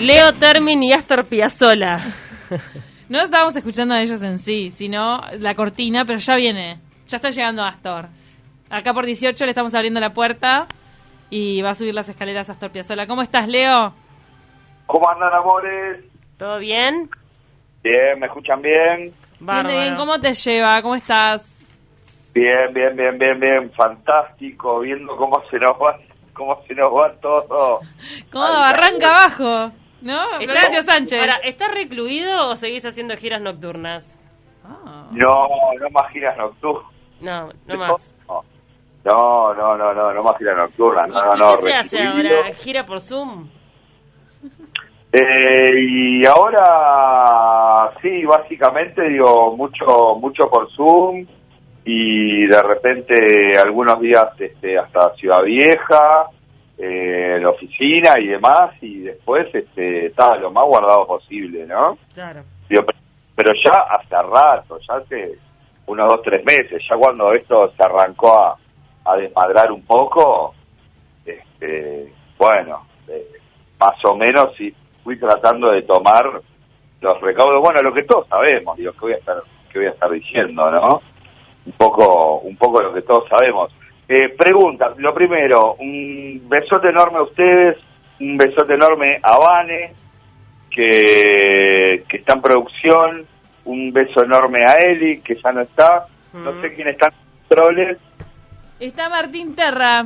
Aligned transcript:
Leo 0.00 0.32
Termin 0.32 0.82
y 0.82 0.94
Astor 0.94 1.26
Piazzolla. 1.26 2.00
No 3.10 3.20
estábamos 3.20 3.54
escuchando 3.54 3.92
a 3.92 4.00
ellos 4.00 4.22
en 4.22 4.38
sí, 4.38 4.70
sino 4.70 5.20
la 5.38 5.54
cortina, 5.54 6.06
pero 6.06 6.18
ya 6.18 6.36
viene. 6.36 6.80
Ya 7.06 7.16
está 7.16 7.28
llegando 7.28 7.62
Astor. 7.62 8.06
Acá 8.70 8.94
por 8.94 9.04
18 9.04 9.44
le 9.44 9.50
estamos 9.50 9.74
abriendo 9.74 10.00
la 10.00 10.14
puerta 10.14 10.66
y 11.28 11.60
va 11.60 11.70
a 11.70 11.74
subir 11.74 11.92
las 11.92 12.08
escaleras 12.08 12.48
Astor 12.48 12.70
Piazzolla. 12.70 13.06
¿Cómo 13.06 13.20
estás, 13.20 13.46
Leo? 13.46 13.92
¿Cómo 14.86 15.06
andan, 15.10 15.34
amores? 15.34 16.02
¿Todo 16.38 16.58
bien? 16.58 17.10
Bien, 17.82 18.18
¿me 18.18 18.26
escuchan 18.26 18.62
bien? 18.62 19.12
Bien, 19.38 19.66
bien, 19.66 19.96
¿cómo 19.96 20.18
te 20.18 20.32
lleva? 20.32 20.80
¿Cómo 20.80 20.94
estás? 20.94 21.58
Bien, 22.32 22.72
bien, 22.72 22.96
bien, 22.96 23.18
bien, 23.18 23.38
bien, 23.38 23.70
fantástico, 23.72 24.80
viendo 24.80 25.14
cómo 25.16 25.42
se 25.50 25.58
nos 25.58 25.72
va, 25.72 25.98
cómo 26.32 26.62
se 26.66 26.74
nos 26.74 26.90
va 26.90 27.12
todo. 27.20 27.80
¿Cómo 28.32 28.44
arranca 28.46 29.08
abajo? 29.10 29.72
¿No? 30.02 30.38
Gracias, 30.40 30.86
Sánchez. 30.86 31.20
Ahora, 31.20 31.36
¿estás 31.44 31.72
recluido 31.72 32.48
o 32.48 32.56
seguís 32.56 32.84
haciendo 32.84 33.16
giras 33.16 33.40
nocturnas? 33.40 34.18
Ah. 34.64 35.08
No, 35.12 35.48
no 35.78 35.90
más 35.90 36.10
giras 36.12 36.36
nocturnas. 36.36 36.90
No, 37.20 37.50
no 37.66 37.76
más. 37.76 38.16
No, 39.02 39.54
no, 39.54 39.76
no, 39.76 39.94
no, 39.94 40.12
no 40.12 40.22
más 40.22 40.36
giras 40.38 40.56
nocturnas. 40.56 41.08
No, 41.08 41.24
no, 41.24 41.36
no, 41.36 41.56
¿Qué 41.56 41.62
se 41.62 41.74
hace 41.74 42.02
ahora? 42.02 42.52
¿Gira 42.54 42.86
por 42.86 43.00
Zoom? 43.00 43.48
Eh, 45.12 45.72
y 45.76 46.24
ahora 46.24 47.92
sí, 48.00 48.24
básicamente 48.24 49.08
digo 49.08 49.56
mucho 49.56 50.14
mucho 50.20 50.48
por 50.48 50.70
Zoom 50.70 51.26
y 51.84 52.46
de 52.46 52.62
repente 52.62 53.58
algunos 53.58 54.00
días 54.00 54.28
este, 54.38 54.78
hasta 54.78 55.12
Ciudad 55.16 55.42
Vieja, 55.42 56.26
eh, 56.82 57.38
la 57.40 57.50
oficina 57.50 58.18
y 58.18 58.28
demás 58.28 58.70
y 58.80 59.00
después 59.00 59.54
este, 59.54 60.06
está 60.06 60.36
lo 60.36 60.50
más 60.50 60.66
guardado 60.66 61.06
posible, 61.06 61.66
¿no? 61.66 61.98
Claro. 62.14 62.42
pero 63.34 63.52
ya 63.62 63.72
hasta 63.90 64.22
rato, 64.22 64.78
ya 64.78 64.94
hace 64.94 65.38
unos 65.86 66.08
dos, 66.08 66.22
tres 66.22 66.42
meses, 66.44 66.82
ya 66.88 66.96
cuando 66.96 67.34
esto 67.34 67.70
se 67.76 67.82
arrancó 67.82 68.40
a, 68.40 68.56
a 69.04 69.16
desmadrar 69.16 69.70
un 69.70 69.82
poco, 69.82 70.54
este, 71.26 72.12
bueno, 72.38 72.86
eh, 73.08 73.26
más 73.78 74.02
o 74.06 74.16
menos 74.16 74.54
sí, 74.56 74.74
fui 75.04 75.18
tratando 75.18 75.72
de 75.72 75.82
tomar 75.82 76.40
los 77.02 77.20
recaudos, 77.20 77.60
bueno, 77.60 77.82
lo 77.82 77.92
que 77.92 78.04
todos 78.04 78.26
sabemos, 78.28 78.76
digo, 78.78 78.92
que 78.92 79.00
voy 79.00 79.12
a 79.12 79.16
estar, 79.16 79.36
que 79.70 79.78
voy 79.80 79.88
a 79.88 79.90
estar 79.90 80.10
diciendo, 80.10 80.70
¿no? 80.70 81.02
Un 81.66 81.72
poco, 81.72 82.38
un 82.38 82.56
poco 82.56 82.80
lo 82.80 82.94
que 82.94 83.02
todos 83.02 83.28
sabemos. 83.28 83.70
Eh, 84.12 84.30
pregunta, 84.36 84.92
lo 84.96 85.14
primero, 85.14 85.76
un 85.78 86.42
besote 86.48 86.88
enorme 86.88 87.18
a 87.18 87.22
ustedes, 87.22 87.76
un 88.18 88.36
besote 88.36 88.74
enorme 88.74 89.20
a 89.22 89.38
Vane, 89.38 89.94
que, 90.68 92.02
que 92.08 92.16
está 92.16 92.32
en 92.32 92.42
producción, 92.42 93.26
un 93.66 93.92
beso 93.92 94.24
enorme 94.24 94.62
a 94.66 94.74
Eli, 94.84 95.20
que 95.20 95.36
ya 95.40 95.52
no 95.52 95.60
está, 95.60 96.06
no 96.32 96.60
sé 96.60 96.74
quién 96.74 96.88
está 96.88 97.10
en 97.10 97.14
controles. 97.46 97.98
Está 98.80 99.08
Martín 99.08 99.54
Terra. 99.54 100.04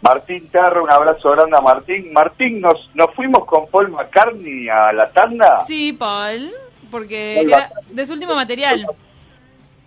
Martín 0.00 0.48
Terra, 0.52 0.80
un 0.80 0.92
abrazo 0.92 1.30
grande 1.30 1.56
a 1.56 1.62
Martín. 1.62 2.12
Martín, 2.12 2.60
¿nos, 2.60 2.92
nos 2.94 3.12
fuimos 3.16 3.44
con 3.44 3.66
Paul 3.72 3.88
McCartney 3.90 4.68
a 4.68 4.92
la 4.92 5.10
tanda? 5.10 5.58
Sí, 5.66 5.94
Paul, 5.94 6.52
porque 6.92 7.40
era 7.40 7.72
de 7.90 8.06
su 8.06 8.12
último 8.12 8.36
material. 8.36 8.86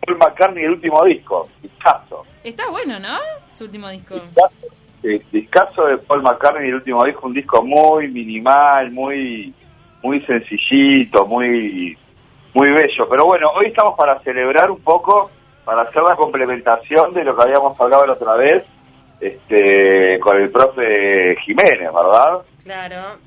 Paul 0.08 0.20
McCartney, 0.20 0.64
el 0.64 0.72
último 0.72 1.04
disco, 1.04 1.50
discazo. 1.62 2.26
Está 2.42 2.70
bueno, 2.70 2.98
¿no? 2.98 3.18
Su 3.50 3.66
último 3.66 3.90
disco. 3.90 4.16
Discazo, 5.32 5.86
de 5.86 5.98
Paul 5.98 6.24
McCartney, 6.24 6.70
el 6.70 6.76
último 6.76 7.04
disco, 7.04 7.28
un 7.28 7.34
disco 7.34 7.62
muy 7.62 8.08
minimal, 8.08 8.90
muy 8.92 9.54
muy 10.02 10.22
sencillito, 10.22 11.26
muy 11.26 11.98
muy 12.54 12.70
bello. 12.70 13.10
Pero 13.10 13.26
bueno, 13.26 13.50
hoy 13.50 13.68
estamos 13.68 13.98
para 13.98 14.20
celebrar 14.22 14.72
un 14.72 14.80
poco, 14.80 15.30
para 15.66 15.82
hacer 15.82 16.02
la 16.02 16.16
complementación 16.16 17.14
de 17.14 17.26
lo 17.26 17.36
que 17.36 17.44
habíamos 17.44 17.80
hablado 17.80 18.06
la 18.06 18.14
otra 18.14 18.36
vez, 18.36 18.64
este, 19.20 20.20
con 20.22 20.42
el 20.42 20.50
profe 20.50 21.36
Jiménez, 21.44 21.92
¿verdad? 21.94 22.42
Claro. 22.64 23.18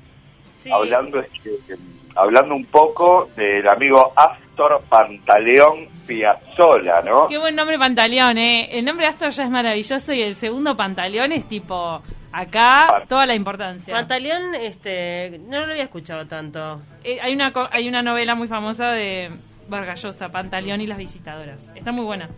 Hablando, 0.71 1.19
este, 1.19 1.75
hablando 2.15 2.55
un 2.55 2.65
poco 2.65 3.29
del 3.35 3.67
amigo 3.67 4.13
Astor 4.15 4.81
Pantaleón 4.89 5.87
Piazzola, 6.07 7.01
¿no? 7.01 7.27
Qué 7.27 7.37
buen 7.37 7.55
nombre 7.55 7.77
Pantaleón, 7.77 8.37
¿eh? 8.37 8.69
El 8.71 8.85
nombre 8.85 9.07
Astor 9.07 9.29
ya 9.29 9.43
es 9.43 9.49
maravilloso 9.49 10.13
y 10.13 10.21
el 10.21 10.35
segundo 10.35 10.75
Pantaleón 10.75 11.31
es 11.31 11.47
tipo... 11.47 12.01
Acá 12.33 13.03
toda 13.09 13.25
la 13.25 13.35
importancia. 13.35 13.93
Pantaleón, 13.93 14.55
este, 14.55 15.37
no 15.49 15.65
lo 15.65 15.73
había 15.73 15.83
escuchado 15.83 16.27
tanto. 16.27 16.79
Eh, 17.03 17.19
hay 17.21 17.33
una 17.33 17.51
hay 17.71 17.89
una 17.89 18.01
novela 18.01 18.35
muy 18.35 18.47
famosa 18.47 18.91
de 18.91 19.29
Vargallosa, 19.67 20.29
Pantaleón 20.29 20.79
y 20.79 20.87
las 20.87 20.97
visitadoras. 20.97 21.71
Está 21.75 21.91
muy 21.91 22.05
buena. 22.05 22.29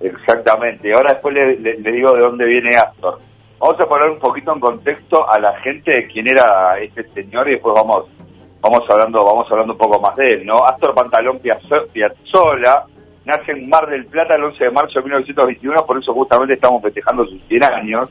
Exactamente. 0.00 0.92
Ahora 0.92 1.12
después 1.14 1.34
le, 1.34 1.56
digo 1.56 2.12
de 2.12 2.20
dónde 2.20 2.44
viene 2.44 2.76
Astor. 2.76 3.18
Vamos 3.58 3.80
a 3.80 3.86
poner 3.86 4.10
un 4.10 4.18
poquito 4.18 4.52
en 4.52 4.60
contexto 4.60 5.30
a 5.30 5.38
la 5.38 5.58
gente 5.60 5.94
de 5.94 6.06
quién 6.06 6.28
era 6.28 6.78
este 6.78 7.04
señor 7.14 7.48
y 7.48 7.52
después 7.52 7.74
vamos 7.74 8.06
vamos 8.64 8.88
hablando 8.88 9.22
vamos 9.22 9.50
hablando 9.50 9.74
un 9.74 9.78
poco 9.78 10.00
más 10.00 10.16
de 10.16 10.26
él, 10.26 10.46
¿no? 10.46 10.64
Astor 10.64 10.94
Pantalón 10.94 11.38
Piazzola 11.38 12.86
nace 13.26 13.52
en 13.52 13.68
Mar 13.68 13.88
del 13.88 14.06
Plata 14.06 14.36
el 14.36 14.44
11 14.44 14.64
de 14.64 14.70
marzo 14.70 14.98
de 14.98 15.04
1921, 15.04 15.86
por 15.86 15.98
eso 15.98 16.14
justamente 16.14 16.54
estamos 16.54 16.82
festejando 16.82 17.26
sus 17.26 17.42
100 17.46 17.64
años, 17.64 18.08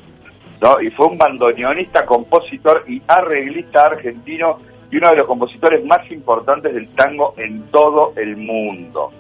¿no? 0.62 0.80
Y 0.80 0.92
fue 0.92 1.08
un 1.08 1.18
bandoneonista, 1.18 2.06
compositor 2.06 2.84
y 2.88 3.02
arreglista 3.08 3.88
argentino 3.88 4.60
y 4.92 4.98
uno 4.98 5.10
de 5.10 5.16
los 5.18 5.28
compositores 5.28 5.84
más 5.86 6.10
importantes 6.12 6.72
del 6.72 6.88
tango 6.94 7.34
en 7.38 7.64
todo 7.72 8.14
el 8.16 8.38
mundo. 8.38 9.12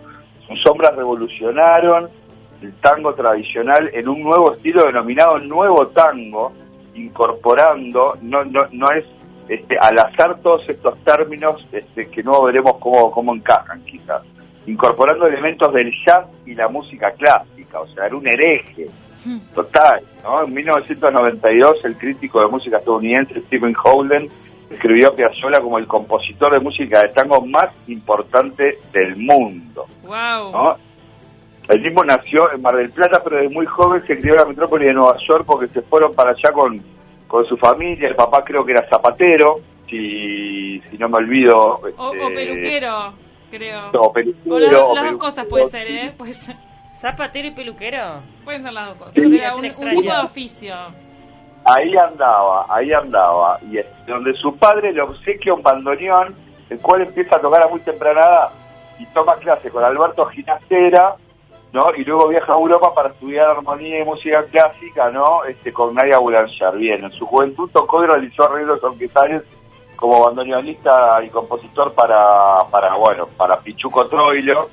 Sus 0.48 0.64
obras 0.68 0.96
revolucionaron 0.96 2.10
el 2.62 2.74
tango 2.76 3.14
tradicional 3.16 3.90
en 3.92 4.08
un 4.08 4.22
nuevo 4.22 4.54
estilo 4.54 4.86
denominado 4.86 5.40
nuevo 5.40 5.88
tango, 5.88 6.52
incorporando, 6.94 8.14
no, 8.22 8.46
no, 8.46 8.68
no 8.72 8.92
es 8.92 9.04
este, 9.48 9.78
al 9.78 9.98
azar 10.00 10.40
todos 10.42 10.68
estos 10.70 10.98
términos 11.04 11.68
este, 11.72 12.08
que 12.08 12.24
no 12.24 12.44
veremos 12.44 12.78
cómo, 12.80 13.12
cómo 13.12 13.36
encajan 13.36 13.84
quizás, 13.84 14.22
incorporando 14.66 15.28
elementos 15.28 15.74
del 15.74 15.92
jazz 16.06 16.26
y 16.46 16.56
la 16.56 16.68
música 16.68 17.12
clásica, 17.12 17.80
o 17.80 17.88
sea, 17.88 18.06
era 18.06 18.16
un 18.16 18.28
hereje 18.28 18.88
hmm. 19.26 19.40
total. 19.54 20.02
¿no? 20.24 20.44
En 20.44 20.54
1992 20.54 21.86
el 21.86 21.98
crítico 21.98 22.40
de 22.40 22.48
música 22.48 22.78
estadounidense 22.78 23.42
Stephen 23.42 23.76
Holden 23.84 24.30
escribió 24.70 25.10
a 25.10 25.16
Piazzolla 25.16 25.62
como 25.62 25.78
el 25.78 25.88
compositor 25.88 26.54
de 26.54 26.60
música 26.60 27.02
de 27.02 27.10
tango 27.10 27.46
más 27.46 27.70
importante 27.88 28.78
del 28.92 29.16
mundo. 29.18 29.86
Wow. 30.04 30.76
El 31.70 31.82
mismo 31.82 32.04
nació 32.04 32.52
en 32.52 32.62
Mar 32.62 32.76
del 32.76 32.90
Plata, 32.90 33.22
pero 33.24 33.38
desde 33.38 33.50
muy 33.50 33.66
joven 33.66 34.06
se 34.06 34.18
crió 34.20 34.34
en 34.34 34.40
la 34.40 34.46
metrópoli 34.46 34.86
de 34.86 34.94
Nueva 34.94 35.18
York 35.28 35.46
porque 35.46 35.68
se 35.68 35.82
fueron 35.82 36.14
para 36.14 36.32
allá 36.32 36.52
con, 36.52 36.82
con 37.34 37.46
su 37.48 37.58
familia. 37.58 38.10
El 38.10 38.16
papá 38.16 38.44
creo 38.44 38.64
que 38.64 38.74
era 38.74 38.88
zapatero, 38.88 39.60
si, 39.90 40.80
si 40.82 40.98
no 41.00 41.10
me 41.10 41.18
olvido. 41.18 41.80
o, 41.80 41.88
este, 41.88 42.30
peluquero, 42.30 43.14
creo. 43.50 43.90
O 43.92 44.14
peluquero. 44.14 44.56
O 44.90 44.94
las, 44.94 45.06
dos 45.06 45.18
cosas 45.18 45.48
puede 45.48 45.66
ser, 45.66 45.88
¿eh? 45.88 46.14
Puede 46.16 46.36
ser. 46.36 46.56
¿Zapatero 47.02 47.48
y 47.48 47.52
peluquero? 47.52 48.20
Pueden 48.44 48.62
ser 48.62 48.74
las 48.74 48.90
dos 48.90 48.98
cosas. 49.00 49.18
un, 49.18 49.64
tipo 49.64 50.02
de 50.04 50.12
oficio. 50.24 50.76
Ahí 51.66 51.98
andaba, 51.98 52.68
ahí 52.70 52.94
andaba. 52.94 53.58
Y 53.68 53.80
es 53.80 53.88
donde 54.06 54.36
su 54.36 54.56
padre 54.56 54.94
le 54.94 55.02
obsequia 55.02 55.56
un 55.56 55.64
bandoneón, 55.64 56.36
el 56.70 56.78
cual 56.82 57.02
empieza 57.02 57.38
a 57.38 57.40
tocar 57.40 57.64
a 57.64 57.68
muy 57.68 57.80
temprana 57.80 58.22
edad 58.22 58.50
y 59.00 59.08
toma 59.08 59.34
clase 59.38 59.72
con 59.72 59.84
Alberto 59.84 60.24
Ginastera 60.28 61.16
¿no? 61.74 61.94
Y 61.98 62.04
luego 62.04 62.28
viaja 62.28 62.54
a 62.54 62.56
Europa 62.56 62.94
para 62.94 63.10
estudiar 63.10 63.48
armonía 63.48 64.00
y 64.00 64.06
música 64.06 64.46
clásica, 64.46 65.10
¿no? 65.10 65.44
Este, 65.44 65.74
con 65.74 65.96
Nadia 65.96 66.20
Boulanger. 66.20 66.78
Bien, 66.78 67.04
en 67.04 67.12
su 67.12 67.26
juventud 67.26 67.70
tocó 67.74 68.04
y 68.04 68.08
realizó 68.08 68.44
arreglos 68.44 68.82
orquestales 68.84 69.42
como 69.96 70.24
bandoneonista 70.24 71.24
y 71.24 71.30
compositor 71.30 71.94
para, 71.94 72.60
para 72.70 72.94
bueno, 72.96 73.28
para 73.38 73.60
Pichuco 73.60 74.06
Troilo, 74.08 74.70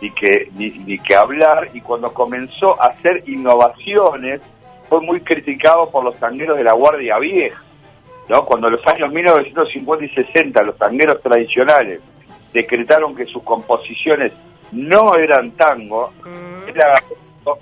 y 0.00 0.10
que, 0.10 0.48
ni, 0.54 0.70
ni 0.70 0.98
que 0.98 1.14
hablar, 1.14 1.68
y 1.74 1.80
cuando 1.80 2.12
comenzó 2.12 2.80
a 2.82 2.86
hacer 2.86 3.22
innovaciones, 3.28 4.40
fue 4.88 5.00
muy 5.00 5.20
criticado 5.20 5.90
por 5.90 6.02
los 6.02 6.16
tangueros 6.16 6.56
de 6.56 6.64
la 6.64 6.72
Guardia 6.72 7.18
Vieja, 7.18 7.62
¿no? 8.28 8.44
Cuando 8.44 8.66
en 8.66 8.74
los 8.74 8.86
años 8.88 9.12
1950 9.12 10.04
y 10.06 10.08
60 10.08 10.62
los 10.62 10.76
tangueros 10.76 11.22
tradicionales 11.22 12.00
decretaron 12.52 13.14
que 13.14 13.26
sus 13.26 13.44
composiciones 13.44 14.32
no 14.72 15.14
eran 15.16 15.52
tango, 15.52 16.12
mm. 16.24 16.68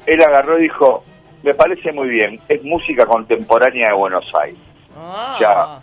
él, 0.07 0.23
agarró, 0.23 0.59
y 0.59 0.63
dijo, 0.63 1.05
me 1.43 1.55
parece 1.55 1.93
muy 1.93 2.09
bien, 2.09 2.41
es 2.49 2.63
música 2.63 3.05
contemporánea 3.07 3.89
de 3.89 3.95
Buenos 3.95 4.33
Aires. 4.35 4.61
Ah. 4.97 5.37
Ya. 5.41 5.83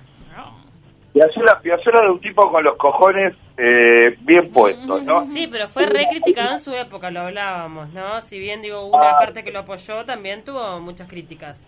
Piazzolla, 1.13 1.59
Piazzolla 1.59 2.01
de 2.01 2.11
un 2.11 2.19
tipo 2.19 2.51
con 2.51 2.63
los 2.63 2.77
cojones 2.77 3.33
eh, 3.57 4.15
bien 4.19 4.51
puestos, 4.51 5.03
¿no? 5.03 5.25
Sí, 5.25 5.47
pero 5.47 5.67
fue 5.67 5.87
re 5.87 6.05
criticado 6.09 6.53
en 6.53 6.59
su 6.59 6.73
época, 6.73 7.09
lo 7.09 7.21
hablábamos, 7.21 7.91
¿no? 7.91 8.21
Si 8.21 8.37
bien 8.37 8.61
digo, 8.61 8.85
una 8.85 9.11
ah. 9.11 9.19
parte 9.19 9.43
que 9.43 9.51
lo 9.51 9.59
apoyó, 9.59 10.05
también 10.05 10.43
tuvo 10.43 10.79
muchas 10.79 11.07
críticas. 11.07 11.67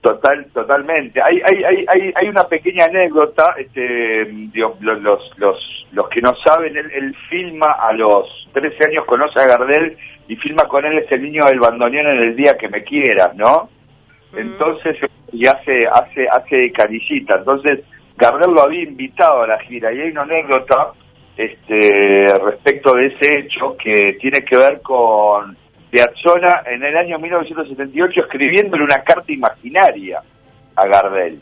Total, 0.00 0.46
totalmente. 0.52 1.20
Hay, 1.20 1.40
hay, 1.44 1.84
hay, 1.88 2.12
hay, 2.14 2.28
una 2.28 2.44
pequeña 2.44 2.84
anécdota, 2.84 3.54
este, 3.58 4.26
digo, 4.52 4.76
los, 4.80 5.00
los, 5.00 5.32
los, 5.38 5.86
los 5.90 6.08
que 6.08 6.20
no 6.20 6.34
saben, 6.36 6.76
él, 6.76 6.88
él 6.92 7.16
filma 7.28 7.72
a 7.72 7.92
los 7.92 8.48
13 8.52 8.84
años, 8.86 9.04
conoce 9.06 9.40
a 9.40 9.46
Gardel 9.46 9.96
y 10.28 10.36
filma 10.36 10.64
con 10.68 10.84
él 10.84 10.98
ese 10.98 11.18
niño 11.18 11.44
del 11.46 11.58
bandoneón 11.58 12.06
en 12.06 12.18
el 12.28 12.36
día 12.36 12.56
que 12.56 12.68
me 12.68 12.84
quieras, 12.84 13.34
¿no? 13.34 13.70
Entonces, 14.36 14.96
y 15.32 15.46
hace, 15.46 15.86
hace, 15.90 16.28
hace 16.30 16.70
canillita. 16.70 17.38
Entonces, 17.38 17.80
Gardel 18.16 18.52
lo 18.52 18.62
había 18.62 18.82
invitado 18.82 19.42
a 19.42 19.46
la 19.48 19.58
gira 19.60 19.92
y 19.92 20.00
hay 20.00 20.10
una 20.10 20.22
anécdota 20.22 20.92
este, 21.36 22.26
respecto 22.44 22.92
de 22.94 23.06
ese 23.06 23.38
hecho 23.38 23.76
que 23.76 24.16
tiene 24.20 24.44
que 24.44 24.56
ver 24.56 24.80
con 24.82 25.56
Piazzolla 25.90 26.62
en 26.66 26.82
el 26.82 26.96
año 26.96 27.18
1978 27.18 28.20
escribiéndole 28.22 28.84
una 28.84 29.02
carta 29.02 29.32
imaginaria 29.32 30.22
a 30.76 30.86
Gardel, 30.86 31.40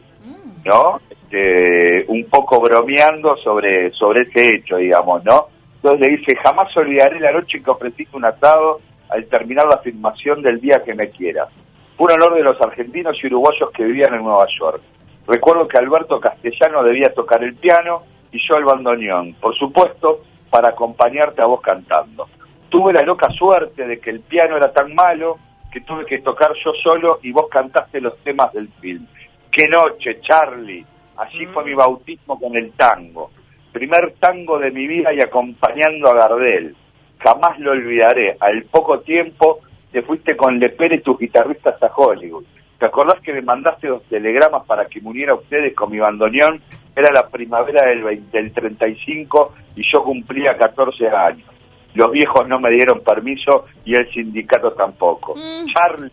¿no? 0.65 1.01
Este, 1.11 2.05
un 2.09 2.25
poco 2.25 2.61
bromeando 2.61 3.37
sobre, 3.39 3.91
sobre 3.93 4.23
ese 4.23 4.57
hecho, 4.57 4.77
digamos, 4.77 5.25
¿no? 5.25 5.49
Entonces 5.77 6.01
le 6.01 6.17
dice, 6.17 6.37
jamás 6.37 6.77
olvidaré 6.77 7.21
la 7.21 7.33
noche 7.33 7.63
que 7.63 7.71
ofreciste 7.71 8.17
un 8.17 8.25
atado 8.25 8.81
al 9.09 9.27
terminar 9.27 9.67
la 9.67 9.79
filmación 9.79 10.43
del 10.43 10.61
día 10.61 10.83
que 10.85 10.95
me 10.95 11.11
quieras. 11.11 11.49
Fue 11.97 12.07
un 12.07 12.23
honor 12.23 12.37
de 12.37 12.43
los 12.43 12.61
argentinos 12.61 13.17
y 13.23 13.27
uruguayos 13.27 13.71
que 13.73 13.85
vivían 13.85 14.15
en 14.15 14.23
Nueva 14.23 14.47
York. 14.59 14.81
Recuerdo 15.27 15.67
que 15.67 15.79
Alberto 15.79 16.21
Castellano 16.21 16.83
debía 16.83 17.13
tocar 17.13 17.43
el 17.43 17.55
piano 17.55 18.03
y 18.31 18.39
yo 18.39 18.57
el 18.57 18.65
bandoneón, 18.65 19.35
por 19.35 19.57
supuesto, 19.57 20.23
para 20.51 20.71
acompañarte 20.71 21.43
a 21.43 21.47
vos 21.47 21.61
cantando. 21.61 22.29
Tuve 22.77 22.93
la 22.93 23.01
loca 23.01 23.31
suerte 23.31 23.87
de 23.87 23.99
que 23.99 24.11
el 24.11 24.21
piano 24.21 24.59
era 24.59 24.71
tan 24.71 24.95
malo 24.95 25.37
que 25.73 25.81
tuve 25.81 26.05
que 26.05 26.19
tocar 26.19 26.51
yo 26.63 26.75
solo 26.75 27.21
y 27.23 27.33
vos 27.33 27.47
cantaste 27.51 28.03
los 28.03 28.19
temas 28.19 28.53
del 28.53 28.69
film. 28.69 29.07
¡Qué 29.51 29.67
noche, 29.67 30.21
Charlie! 30.21 30.85
Así 31.17 31.47
fue 31.47 31.65
mi 31.65 31.73
bautismo 31.73 32.39
con 32.39 32.55
el 32.55 32.73
tango. 32.73 33.31
Primer 33.73 34.17
tango 34.21 34.59
de 34.59 34.71
mi 34.73 34.87
vida 34.87 35.11
y 35.15 35.23
acompañando 35.23 36.11
a 36.11 36.17
Gardel. 36.17 36.77
Jamás 37.19 37.59
lo 37.61 37.71
olvidaré. 37.71 38.37
Al 38.41 38.65
poco 38.65 39.01
tiempo 39.01 39.61
te 39.91 40.03
fuiste 40.03 40.37
con 40.37 40.59
Lepere 40.59 40.97
y 40.97 41.01
tus 41.01 41.19
guitarristas 41.19 41.83
a 41.83 41.91
Hollywood. 41.97 42.45
¿Te 42.79 42.85
acordás 42.85 43.23
que 43.23 43.33
me 43.33 43.41
mandaste 43.41 43.89
dos 43.89 44.03
telegramas 44.11 44.67
para 44.67 44.85
que 44.85 45.01
me 45.01 45.09
uniera 45.09 45.33
a 45.33 45.37
ustedes 45.37 45.75
con 45.75 45.91
mi 45.91 45.99
bandoneón? 45.99 46.61
Era 46.95 47.11
la 47.11 47.27
primavera 47.27 47.89
del, 47.89 48.05
20 48.05 48.37
del 48.37 48.53
35 48.53 49.55
y 49.77 49.83
yo 49.91 50.05
cumplía 50.05 50.59
14 50.59 51.09
años. 51.09 51.56
Los 51.97 52.11
viejos 52.13 52.47
no 52.47 52.61
me 52.61 52.71
dieron 52.71 53.01
permiso 53.01 53.65
y 53.85 53.95
el 53.97 54.09
sindicato 54.13 54.73
tampoco. 54.73 55.35
Mm. 55.35 55.67
Charlie, 55.73 56.11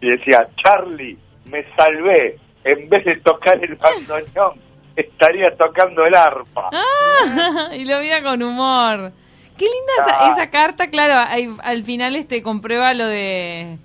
y 0.00 0.10
decía, 0.10 0.48
Charlie, 0.56 1.16
me 1.46 1.62
salvé. 1.76 2.38
En 2.64 2.88
vez 2.88 3.04
de 3.04 3.16
tocar 3.20 3.62
el 3.64 3.74
bandoneón, 3.76 4.60
estaría 4.96 5.46
tocando 5.56 6.04
el 6.06 6.14
arpa. 6.14 6.70
Ah, 6.72 7.68
y 7.72 7.84
lo 7.84 7.98
mira 8.00 8.22
con 8.22 8.42
humor. 8.42 9.12
Qué 9.56 9.64
linda 9.64 9.92
esa, 9.98 10.16
Ah. 10.20 10.30
esa 10.32 10.50
carta, 10.50 10.88
claro, 10.88 11.14
ahí, 11.16 11.48
al 11.62 11.82
final 11.82 12.14
este 12.16 12.42
comprueba 12.42 12.94
lo 12.94 13.06
de 13.06 13.78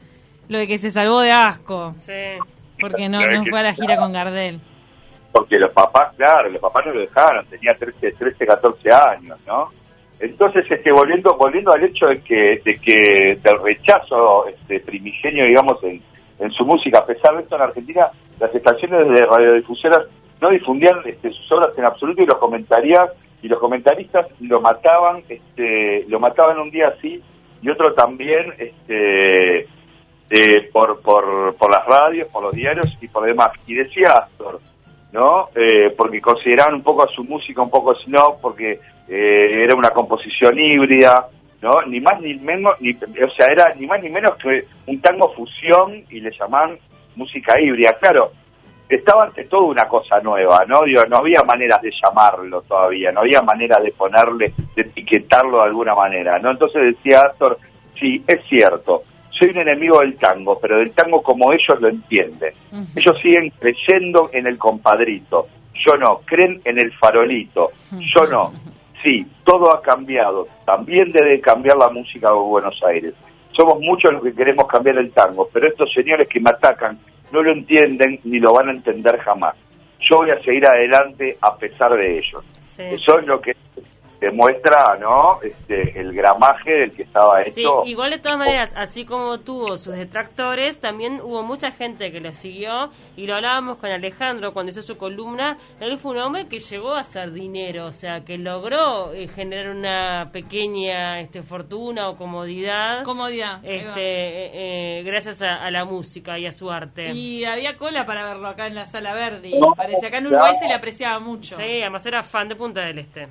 lo 0.50 0.58
de 0.60 0.68
que 0.68 0.78
se 0.78 0.92
salvó 0.92 1.22
de 1.22 1.32
asco, 1.32 1.96
Sí. 1.98 2.12
porque 2.80 3.10
no, 3.10 3.20
no 3.22 3.46
fue 3.46 3.60
a 3.60 3.64
la 3.64 3.74
gira 3.74 3.98
con 3.98 4.12
Gardel. 4.14 4.60
porque 5.32 5.58
los 5.58 5.72
papás, 5.72 6.14
claro, 6.16 6.50
los 6.50 6.62
papás 6.62 6.86
no 6.86 6.94
lo 6.94 7.00
dejaron, 7.00 7.46
tenía 7.48 7.74
13, 7.76 8.12
13 8.12 8.46
14 8.46 8.90
años, 8.92 9.40
¿no? 9.48 9.70
Entonces, 10.20 10.66
este, 10.70 10.92
volviendo, 10.94 11.36
volviendo 11.38 11.74
al 11.74 11.84
hecho 11.84 12.08
de 12.08 12.22
que, 12.22 12.62
de 12.64 12.74
que 12.76 13.40
del 13.42 13.62
rechazo 13.62 14.48
este, 14.48 14.80
primigenio, 14.80 15.46
digamos, 15.46 15.84
en, 15.84 16.02
en 16.40 16.52
su 16.52 16.66
música, 16.66 17.00
a 17.00 17.06
pesar 17.06 17.36
de 17.36 17.44
esto 17.44 17.56
en 17.56 17.62
Argentina, 17.62 18.08
las 18.40 18.54
estaciones 18.54 19.08
de 19.10 19.26
radiodifusoras 19.26 20.08
no 20.42 20.50
difundían 20.50 21.00
este, 21.06 21.32
sus 21.32 21.52
obras 21.52 21.72
en 21.78 21.86
absoluto 21.86 22.22
y 22.22 22.26
los 22.26 22.38
comentarías 22.38 23.10
y 23.42 23.48
los 23.48 23.60
comentaristas 23.60 24.28
lo 24.40 24.62
mataban, 24.62 25.24
este, 25.28 26.06
lo 26.08 26.20
mataban 26.20 26.60
un 26.60 26.72
día 26.72 26.88
así 26.90 27.22
y 27.62 27.70
otro 27.70 27.94
también, 27.94 28.54
este, 28.58 29.68
eh, 30.30 30.70
por, 30.72 31.02
por, 31.02 31.56
por 31.56 31.72
las 31.72 31.86
radios, 31.86 32.28
por 32.30 32.44
los 32.44 32.54
diarios 32.54 32.88
y 33.02 33.08
por 33.08 33.26
demás. 33.26 33.52
Y 33.68 33.76
decía 33.76 34.12
Astor, 34.12 34.60
¿no? 35.14 35.50
Eh, 35.56 35.94
porque 35.96 36.20
consideraban 36.20 36.76
un 36.76 36.84
poco 36.84 37.04
a 37.04 37.08
su 37.08 37.24
música 37.24 37.62
un 37.62 37.70
poco 37.70 37.96
snob, 37.96 38.42
porque 38.42 38.80
eh, 39.08 39.64
era 39.64 39.76
una 39.76 39.90
composición 39.90 40.58
híbrida, 40.58 41.28
¿no? 41.62 41.82
Ni 41.84 42.00
más 42.00 42.20
ni 42.22 42.36
menos, 42.36 42.74
ni, 42.80 42.92
o 42.92 43.30
sea, 43.32 43.48
era 43.52 43.74
ni 43.76 43.88
más 43.88 44.02
ni 44.02 44.10
menos 44.10 44.36
que 44.36 44.66
un 44.88 45.00
tango 45.02 45.34
fusión 45.34 46.04
y 46.10 46.20
le 46.20 46.32
llamaban 46.32 46.78
música 47.16 47.60
híbrida. 47.60 47.94
Claro, 48.00 48.32
estaba 48.90 49.26
ante 49.26 49.46
todo 49.46 49.66
una 49.66 49.88
cosa 49.88 50.20
nueva, 50.20 50.66
¿no? 50.68 50.84
Digo, 50.84 51.04
no 51.10 51.18
había 51.18 51.42
maneras 51.44 51.82
de 51.82 51.92
llamarlo 51.92 52.62
todavía, 52.62 53.12
no 53.12 53.22
había 53.22 53.42
manera 53.42 53.78
de 53.82 53.92
ponerle, 53.92 54.54
de 54.76 54.82
etiquetarlo 54.82 55.58
de 55.60 55.64
alguna 55.66 55.96
manera, 55.96 56.40
¿no? 56.40 56.52
Entonces 56.52 56.96
decía 56.96 57.22
Astor, 57.22 57.58
sí, 58.00 58.24
es 58.28 58.42
cierto, 58.48 59.04
soy 59.30 59.50
un 59.50 59.58
enemigo 59.58 60.00
del 60.00 60.16
tango, 60.18 60.60
pero 60.60 60.78
del 60.78 60.92
tango 60.92 61.22
como 61.24 61.52
ellos 61.52 61.80
lo 61.80 61.88
entienden. 61.88 62.54
Ellos 62.96 63.18
siguen 63.22 63.52
creyendo 63.60 64.30
en 64.32 64.48
el 64.48 64.58
compadrito, 64.58 65.48
yo 65.74 65.98
no, 65.98 66.22
creen 66.26 66.62
en 66.66 66.80
el 66.80 66.92
farolito, 66.94 67.72
yo 68.14 68.26
no. 68.28 68.54
Sí, 69.04 69.26
todo 69.44 69.76
ha 69.76 69.82
cambiado, 69.82 70.48
también 70.66 71.12
debe 71.12 71.42
cambiar 71.42 71.78
la 71.78 71.90
música 71.90 72.30
de 72.30 72.36
Buenos 72.36 72.82
Aires. 72.84 73.14
Somos 73.52 73.80
muchos 73.82 74.14
los 74.14 74.24
que 74.24 74.34
queremos 74.34 74.66
cambiar 74.66 74.98
el 74.98 75.12
tango, 75.12 75.50
pero 75.52 75.68
estos 75.68 75.92
señores 75.92 76.28
que 76.30 76.40
me 76.40 76.50
atacan 76.50 76.98
no 77.32 77.44
lo 77.44 77.52
entienden 77.52 78.20
ni 78.24 78.40
lo 78.40 78.54
van 78.54 78.70
a 78.70 78.72
entender 78.72 79.20
jamás. 79.20 79.56
Yo 80.00 80.18
voy 80.18 80.32
a 80.32 80.42
seguir 80.42 80.66
adelante 80.66 81.38
a 81.42 81.56
pesar 81.58 81.94
de 81.96 82.18
ellos. 82.18 82.44
Sí. 82.62 82.84
Eso 82.84 83.20
es 83.20 83.28
lo 83.28 83.42
que 83.42 83.56
demuestra, 84.24 84.98
¿no? 85.00 85.40
Este, 85.42 86.00
el 86.00 86.14
gramaje 86.14 86.72
del 86.72 86.92
que 86.92 87.04
estaba 87.04 87.44
Sí, 87.46 87.62
hecho. 87.62 87.84
igual 87.86 88.12
de 88.12 88.20
todas 88.20 88.38
maneras, 88.38 88.72
así 88.76 89.06
como 89.06 89.40
tuvo 89.40 89.78
sus 89.78 89.96
detractores, 89.96 90.80
también 90.80 91.20
hubo 91.22 91.44
mucha 91.44 91.72
gente 91.72 92.12
que 92.12 92.20
lo 92.20 92.32
siguió 92.32 92.90
y 93.16 93.26
lo 93.28 93.36
hablábamos 93.36 93.78
con 93.78 93.90
Alejandro 93.92 94.54
cuando 94.54 94.72
hizo 94.72 94.82
su 94.82 94.98
columna. 94.98 95.58
Él 95.80 95.98
fue 95.98 96.12
un 96.14 96.20
hombre 96.20 96.48
que 96.48 96.60
llegó 96.60 96.94
a 96.96 97.02
hacer 97.02 97.32
dinero, 97.32 97.86
o 97.88 97.92
sea, 97.92 98.22
que 98.24 98.38
logró 98.38 99.14
eh, 99.14 99.28
generar 99.28 99.70
una 99.76 100.30
pequeña 100.32 101.20
este, 101.20 101.44
fortuna 101.44 102.10
o 102.10 102.16
comodidad 102.16 103.04
Comodidad. 103.04 103.60
este, 103.64 104.02
eh, 104.02 105.00
eh, 105.00 105.04
gracias 105.04 105.42
a, 105.42 105.56
a 105.64 105.72
la 105.72 105.86
música 105.86 106.40
y 106.40 106.46
a 106.46 106.52
su 106.52 106.72
arte. 106.72 107.12
Y 107.12 107.44
había 107.46 107.78
cola 107.78 108.06
para 108.06 108.26
verlo 108.26 108.48
acá 108.48 108.68
en 108.68 108.76
la 108.76 108.86
sala 108.86 109.14
verde. 109.14 109.50
y 109.50 109.60
parece 109.76 110.08
acá 110.08 110.18
en 110.20 110.28
Uruguay 110.28 110.52
claro. 110.52 110.60
se 110.60 110.68
le 110.68 110.74
apreciaba 110.74 111.20
mucho. 111.20 111.56
Sí, 111.56 111.82
además 111.82 112.06
era 112.06 112.24
fan 112.24 112.48
de 112.48 112.56
Punta 112.56 112.82
del 112.82 113.00
Este. 113.00 113.28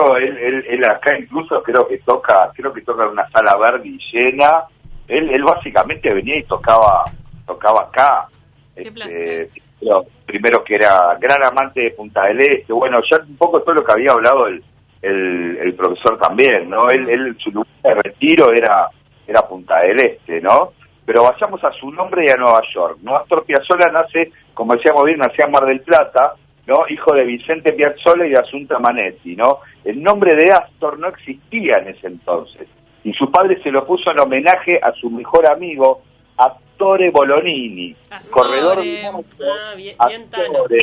Hecho, 0.00 0.16
él, 0.16 0.38
él, 0.38 0.64
él 0.68 0.84
acá 0.84 1.18
incluso 1.18 1.62
creo 1.62 1.86
que 1.86 1.98
toca, 1.98 2.50
creo 2.54 2.72
que 2.72 2.82
toca 2.82 3.04
en 3.04 3.10
una 3.10 3.28
sala 3.30 3.56
verde 3.56 3.88
y 3.88 3.98
llena. 3.98 4.64
Él, 5.08 5.30
él 5.30 5.42
básicamente 5.42 6.12
venía 6.14 6.38
y 6.38 6.44
tocaba, 6.44 7.04
tocaba 7.46 7.82
acá. 7.82 8.28
Qué 8.76 8.82
Este, 8.82 9.50
pero 9.80 10.04
primero 10.26 10.62
que 10.62 10.74
era 10.76 11.16
gran 11.18 11.42
amante 11.42 11.80
de 11.80 11.90
Punta 11.92 12.24
del 12.24 12.40
Este, 12.40 12.72
bueno, 12.72 13.00
ya 13.10 13.18
un 13.18 13.36
poco 13.36 13.60
todo 13.62 13.74
lo 13.76 13.84
que 13.84 13.92
había 13.92 14.12
hablado 14.12 14.46
el, 14.46 14.62
el, 15.02 15.58
el 15.58 15.74
profesor 15.74 16.18
también, 16.18 16.68
¿no? 16.68 16.88
Él, 16.90 17.08
él 17.08 17.36
su 17.38 17.50
lugar 17.50 17.68
de 17.82 17.94
retiro 17.94 18.52
era, 18.52 18.88
era 19.26 19.42
Punta 19.42 19.80
del 19.80 19.98
Este, 19.98 20.40
¿no? 20.40 20.72
Pero 21.04 21.24
vayamos 21.24 21.64
a 21.64 21.72
su 21.72 21.90
nombre 21.90 22.24
y 22.26 22.30
a 22.30 22.36
Nueva 22.36 22.60
York, 22.72 22.98
¿no? 23.02 23.16
Astor 23.16 23.44
Piazzolla 23.44 23.90
nace, 23.90 24.30
como 24.54 24.74
decíamos 24.74 25.04
bien, 25.04 25.18
nació 25.18 25.46
en 25.46 25.50
Mar 25.50 25.64
del 25.64 25.80
Plata, 25.80 26.34
¿no? 26.66 26.84
Hijo 26.88 27.14
de 27.14 27.24
Vicente 27.24 27.72
Piazzolla 27.72 28.26
y 28.26 28.30
de 28.30 28.38
Asunta 28.38 28.78
Manetti, 28.78 29.36
¿no? 29.36 29.58
El 29.84 30.02
nombre 30.02 30.34
de 30.36 30.52
Astor 30.52 30.98
no 30.98 31.08
existía 31.08 31.76
en 31.78 31.88
ese 31.88 32.06
entonces. 32.06 32.68
Y 33.04 33.12
su 33.14 33.30
padre 33.30 33.62
se 33.62 33.70
lo 33.70 33.86
puso 33.86 34.10
en 34.10 34.20
homenaje 34.20 34.78
a 34.82 34.92
su 34.92 35.10
mejor 35.10 35.50
amigo, 35.50 36.02
Attore 36.36 37.10
Bolonini, 37.10 37.96
Astore. 38.10 38.32
corredor 38.48 38.78
de 38.82 39.10
moto, 39.12 39.36
Ah, 39.44 39.74
bien- 39.76 39.96
bien 40.08 40.30
Tano. 40.30 40.44
Astore, 40.62 40.78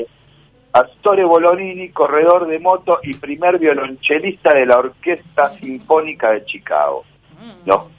Astore 0.73 1.23
Bolonini, 1.23 1.89
corredor 1.89 2.47
de 2.47 2.59
moto 2.59 2.99
y 3.03 3.13
primer 3.15 3.57
violonchelista 3.59 4.53
de 4.53 4.65
la 4.65 4.77
Orquesta 4.77 5.55
Sinfónica 5.59 6.31
de 6.31 6.45
Chicago. 6.45 7.03
Mm. 7.39 7.67
¿no? 7.69 7.89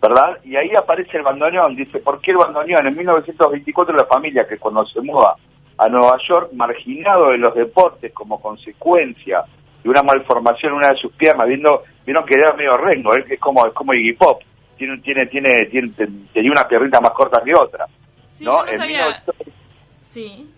¿Verdad? 0.00 0.38
Y 0.44 0.56
ahí 0.56 0.70
aparece 0.76 1.16
el 1.18 1.22
bandoneón. 1.24 1.76
Dice, 1.76 1.98
¿por 1.98 2.20
qué 2.20 2.30
el 2.30 2.38
bandoneón? 2.38 2.86
En 2.86 2.96
1924 2.96 3.94
la 3.94 4.06
familia 4.06 4.46
que 4.48 4.56
cuando 4.58 4.86
se 4.86 5.00
muda 5.02 5.34
a 5.80 5.88
Nueva 5.88 6.18
York, 6.28 6.50
marginado 6.52 7.30
de 7.30 7.38
los 7.38 7.54
deportes 7.54 8.12
como 8.12 8.40
consecuencia 8.40 9.42
de 9.82 9.88
una 9.88 10.02
malformación 10.02 10.72
en 10.72 10.78
una 10.78 10.88
de 10.88 10.96
sus 10.96 11.12
piernas, 11.12 11.48
viendo, 11.48 11.82
vieron 12.04 12.26
que 12.26 12.38
era 12.38 12.52
medio 12.52 12.76
rengo, 12.76 13.14
es 13.14 13.40
como, 13.40 13.66
es 13.66 13.72
como 13.72 13.94
Iggy 13.94 14.12
Pop, 14.12 14.42
tiene, 14.76 14.98
tiene, 14.98 15.26
tiene, 15.26 15.66
tiene, 15.66 15.90
tenía 16.32 16.52
una 16.52 17.00
más 17.00 17.12
corta 17.12 17.40
que 17.42 17.54
otra. 17.54 17.86
Sí, 18.24 18.44
¿no? 18.44 18.58
yo 18.58 18.64
no 18.64 18.70
En 18.72 18.78
sabía. 18.78 19.06
1900 19.06 19.54
Sí. 20.02 20.50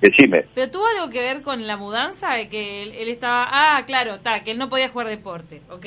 Decime. 0.00 0.44
Pero 0.54 0.70
tuvo 0.70 0.86
algo 0.86 1.10
que 1.10 1.20
ver 1.20 1.42
con 1.42 1.66
la 1.66 1.76
mudanza, 1.76 2.34
de 2.34 2.48
que 2.48 2.82
él, 2.82 2.92
él 2.92 3.08
estaba... 3.08 3.48
Ah, 3.50 3.84
claro, 3.86 4.14
está, 4.14 4.44
que 4.44 4.50
él 4.50 4.58
no 4.58 4.68
podía 4.68 4.90
jugar 4.90 5.08
deporte. 5.08 5.62
Ok. 5.70 5.86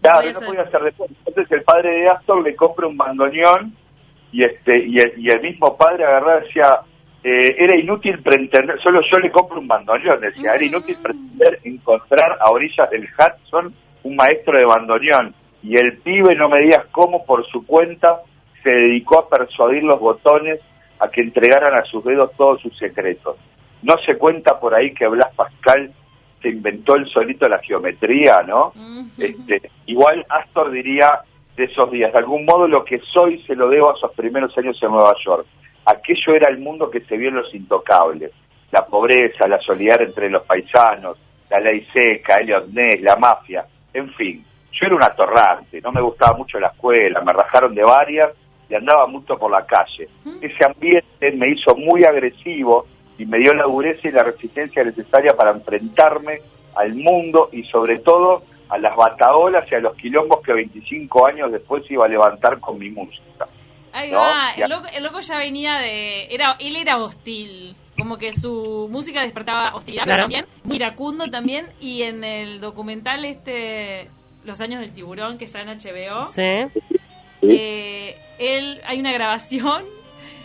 Claro, 0.00 0.32
no 0.32 0.38
ser. 0.38 0.48
podía 0.48 0.62
hacer 0.62 0.82
deporte. 0.82 1.14
Entonces 1.26 1.52
el 1.52 1.62
padre 1.62 1.90
de 1.90 2.08
Astor 2.08 2.42
le 2.42 2.56
compra 2.56 2.86
un 2.86 2.96
bandoneón 2.96 3.76
y 4.32 4.44
este 4.44 4.86
y 4.86 4.98
el, 4.98 5.12
y 5.18 5.28
el 5.30 5.40
mismo 5.40 5.76
padre 5.76 6.04
agarraba 6.04 6.40
y 6.40 6.46
decía, 6.46 6.80
eh, 7.28 7.56
era 7.58 7.76
inútil 7.76 8.22
pretender, 8.22 8.80
solo 8.80 9.00
yo 9.10 9.18
le 9.18 9.32
compro 9.32 9.58
un 9.58 9.66
bandoneón, 9.66 10.20
decía, 10.20 10.54
era 10.54 10.64
inútil 10.64 10.96
pretender 11.02 11.58
encontrar 11.64 12.38
a 12.38 12.52
orillas 12.52 12.88
del 12.88 13.02
Hudson 13.02 13.74
un 14.04 14.14
maestro 14.14 14.56
de 14.56 14.64
bandoneón. 14.64 15.34
Y 15.60 15.76
el 15.76 15.98
pibe, 15.98 16.36
no 16.36 16.48
me 16.48 16.60
digas 16.60 16.86
cómo, 16.92 17.26
por 17.26 17.44
su 17.48 17.66
cuenta, 17.66 18.20
se 18.62 18.70
dedicó 18.70 19.18
a 19.18 19.28
persuadir 19.28 19.82
los 19.82 19.98
botones 19.98 20.60
a 21.00 21.08
que 21.08 21.20
entregaran 21.20 21.74
a 21.74 21.84
sus 21.86 22.04
dedos 22.04 22.30
todos 22.36 22.60
sus 22.60 22.78
secretos. 22.78 23.36
No 23.82 23.98
se 24.06 24.16
cuenta 24.16 24.60
por 24.60 24.76
ahí 24.76 24.94
que 24.94 25.08
Blas 25.08 25.34
Pascal 25.34 25.90
se 26.40 26.50
inventó 26.50 26.94
el 26.94 27.08
solito 27.08 27.48
la 27.48 27.58
geometría, 27.58 28.42
¿no? 28.46 28.72
este, 29.18 29.68
igual 29.86 30.24
Astor 30.28 30.70
diría 30.70 31.22
de 31.56 31.64
esos 31.64 31.90
días, 31.90 32.12
de 32.12 32.18
algún 32.18 32.44
modo 32.44 32.68
lo 32.68 32.84
que 32.84 33.00
soy 33.00 33.42
se 33.42 33.56
lo 33.56 33.68
debo 33.68 33.90
a 33.90 33.94
esos 33.94 34.12
primeros 34.12 34.56
años 34.56 34.80
en 34.80 34.92
Nueva 34.92 35.16
York. 35.24 35.44
Aquello 35.86 36.34
era 36.34 36.48
el 36.48 36.58
mundo 36.58 36.90
que 36.90 37.00
se 37.00 37.16
vio 37.16 37.28
en 37.28 37.36
los 37.36 37.54
intocables, 37.54 38.32
la 38.72 38.84
pobreza, 38.84 39.46
la 39.46 39.60
solidaridad 39.60 40.08
entre 40.08 40.30
los 40.30 40.42
paisanos, 40.42 41.16
la 41.48 41.60
ley 41.60 41.86
seca, 41.92 42.40
Elliot 42.40 42.68
Ness, 42.68 43.00
la 43.02 43.16
mafia, 43.16 43.64
en 43.94 44.12
fin. 44.14 44.44
Yo 44.72 44.86
era 44.86 44.96
un 44.96 45.02
atorrante, 45.02 45.80
no 45.80 45.92
me 45.92 46.02
gustaba 46.02 46.36
mucho 46.36 46.58
la 46.58 46.68
escuela, 46.68 47.20
me 47.20 47.32
rajaron 47.32 47.74
de 47.74 47.82
varias 47.82 48.32
y 48.68 48.74
andaba 48.74 49.06
mucho 49.06 49.38
por 49.38 49.50
la 49.50 49.64
calle. 49.64 50.08
Ese 50.40 50.64
ambiente 50.64 51.32
me 51.32 51.50
hizo 51.50 51.74
muy 51.76 52.04
agresivo 52.04 52.86
y 53.16 53.24
me 53.24 53.38
dio 53.38 53.54
la 53.54 53.64
dureza 53.64 54.08
y 54.08 54.12
la 54.12 54.24
resistencia 54.24 54.84
necesaria 54.84 55.34
para 55.36 55.52
enfrentarme 55.52 56.40
al 56.74 56.94
mundo 56.94 57.48
y 57.52 57.62
sobre 57.64 58.00
todo 58.00 58.42
a 58.68 58.78
las 58.78 58.94
bataolas 58.96 59.70
y 59.70 59.76
a 59.76 59.80
los 59.80 59.94
quilombos 59.96 60.40
que 60.42 60.52
25 60.52 61.26
años 61.26 61.52
después 61.52 61.88
iba 61.90 62.04
a 62.04 62.08
levantar 62.08 62.58
con 62.58 62.78
mi 62.78 62.90
música. 62.90 63.46
Ahí 63.96 64.10
va, 64.10 64.50
el 64.52 65.02
loco, 65.02 65.20
ya 65.20 65.38
venía 65.38 65.78
de... 65.78 66.26
era 66.26 66.58
Él 66.60 66.76
era 66.76 66.98
hostil, 66.98 67.74
como 67.96 68.18
que 68.18 68.30
su 68.34 68.88
música 68.90 69.22
despertaba 69.22 69.74
hostilidad 69.74 70.04
también, 70.04 70.44
iracundo 70.70 71.30
también, 71.30 71.72
y 71.80 72.02
en 72.02 72.22
el 72.22 72.60
documental 72.60 73.24
este 73.24 74.10
Los 74.44 74.60
años 74.60 74.80
del 74.80 74.92
tiburón, 74.92 75.38
que 75.38 75.46
está 75.46 75.62
en 75.62 75.68
HBO, 75.68 76.26
eh, 77.40 78.18
él, 78.38 78.82
hay 78.84 79.00
una 79.00 79.12
grabación 79.12 79.84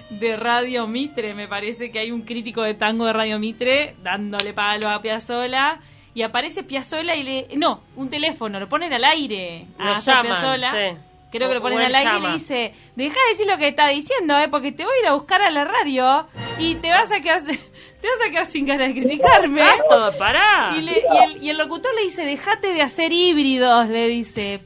de 0.09 0.37
Radio 0.37 0.87
Mitre, 0.87 1.33
me 1.33 1.49
parece 1.49 1.91
que 1.91 1.99
hay 1.99 2.11
un 2.11 2.21
crítico 2.21 2.61
de 2.61 2.75
tango 2.75 3.05
de 3.05 3.11
Radio 3.11 3.37
Mitre 3.37 3.95
dándole 4.01 4.53
palo 4.53 4.87
a 4.87 5.01
Piazzola 5.01 5.81
y 6.13 6.21
aparece 6.21 6.63
Piazzola 6.63 7.17
y 7.17 7.23
le 7.23 7.47
no, 7.57 7.81
un 7.97 8.09
teléfono, 8.09 8.61
lo 8.61 8.69
ponen 8.69 8.93
al 8.93 9.03
aire 9.03 9.65
a 9.77 9.99
Piazzola. 10.21 10.97
Creo 11.31 11.47
que 11.47 11.55
lo 11.55 11.61
ponen 11.61 11.81
al 11.81 11.95
aire 11.95 12.17
y 12.17 12.21
le 12.21 12.33
dice, 12.33 12.73
deja 12.95 13.15
de 13.15 13.29
decir 13.29 13.47
lo 13.47 13.57
que 13.57 13.69
está 13.69 13.87
diciendo, 13.87 14.37
eh, 14.37 14.49
porque 14.49 14.73
te 14.73 14.83
voy 14.83 14.93
a 14.97 14.99
ir 14.99 15.07
a 15.07 15.13
buscar 15.13 15.41
a 15.41 15.49
la 15.49 15.63
radio 15.63 16.27
y 16.59 16.75
te 16.75 16.89
vas 16.89 17.11
a 17.11 17.21
quedar 17.21 17.41
te 17.45 18.07
vas 18.07 18.27
a 18.27 18.29
quedar 18.29 18.45
sin 18.45 18.65
ganas 18.65 18.89
de 18.89 19.01
criticarme. 19.01 19.65
Todo, 19.87 20.17
pará. 20.17 20.73
Y, 20.75 20.79
el, 20.79 21.43
y, 21.43 21.49
el, 21.49 21.57
locutor 21.57 21.93
le 21.95 22.01
dice, 22.01 22.25
dejate 22.25 22.73
de 22.73 22.81
hacer 22.81 23.13
híbridos, 23.13 23.87
le 23.87 24.07
dice. 24.07 24.59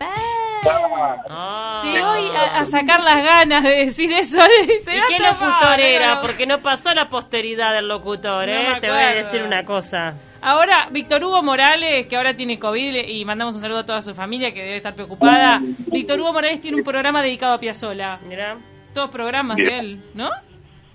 Ah. 0.67 1.81
Te 1.83 2.03
voy 2.03 2.29
a, 2.35 2.65
sacar 2.65 3.03
las 3.03 3.15
ganas 3.15 3.63
de 3.63 3.69
decir 3.69 4.11
eso. 4.13 4.39
¿Y 4.63 5.13
qué 5.13 5.19
locutor 5.19 5.79
era? 5.79 6.21
Porque 6.21 6.45
no 6.45 6.61
pasó 6.61 6.93
la 6.93 7.09
posteridad 7.09 7.73
del 7.73 7.87
locutor, 7.87 8.49
¿eh? 8.49 8.77
Te 8.81 8.89
voy 8.89 9.01
a 9.01 9.13
decir 9.15 9.43
una 9.43 9.63
cosa. 9.63 10.15
Ahora, 10.41 10.87
Víctor 10.91 11.23
Hugo 11.23 11.41
Morales, 11.41 12.05
que 12.07 12.15
ahora 12.15 12.35
tiene 12.35 12.59
COVID 12.59 13.07
y 13.07 13.25
mandamos 13.25 13.55
un 13.55 13.61
saludo 13.61 13.79
a 13.79 13.85
toda 13.85 14.01
su 14.01 14.13
familia 14.13 14.53
que 14.53 14.61
debe 14.61 14.77
estar 14.77 14.93
preocupada. 14.93 15.59
Víctor 15.61 16.19
Hugo 16.19 16.33
Morales 16.33 16.61
tiene 16.61 16.77
un 16.77 16.83
programa 16.83 17.21
dedicado 17.21 17.53
a 17.53 17.59
Piazzola. 17.59 18.19
Mira. 18.27 18.57
Todos 18.93 19.09
programas 19.09 19.57
de 19.57 19.77
él, 19.77 20.03
¿no? 20.13 20.29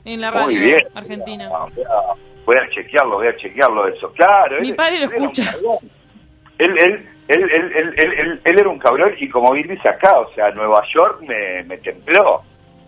En 0.07 0.23
la 0.23 0.31
radio 0.31 0.79
argentina. 0.95 1.51
Ah, 1.53 1.67
voy 2.47 2.57
a 2.57 2.69
chequearlo, 2.71 3.17
voy 3.17 3.27
a 3.27 3.37
chequearlo 3.37 3.89
eso. 3.89 4.11
Claro. 4.13 4.59
Mi 4.61 4.73
padre 4.73 5.01
lo 5.01 5.05
escucha. 5.05 5.55
Él, 6.59 6.71
él, 6.79 7.09
él, 7.31 7.95
él, 7.97 8.41
él, 8.45 8.59
era 8.59 8.69
un 8.69 8.79
cabrón 8.79 9.15
y 9.19 9.29
como 9.29 9.53
bien 9.53 9.69
dice 9.69 9.89
acá, 9.89 10.19
o 10.19 10.33
sea, 10.33 10.51
Nueva 10.51 10.83
York 10.93 11.23
me, 11.23 11.79
templó, 11.79 12.43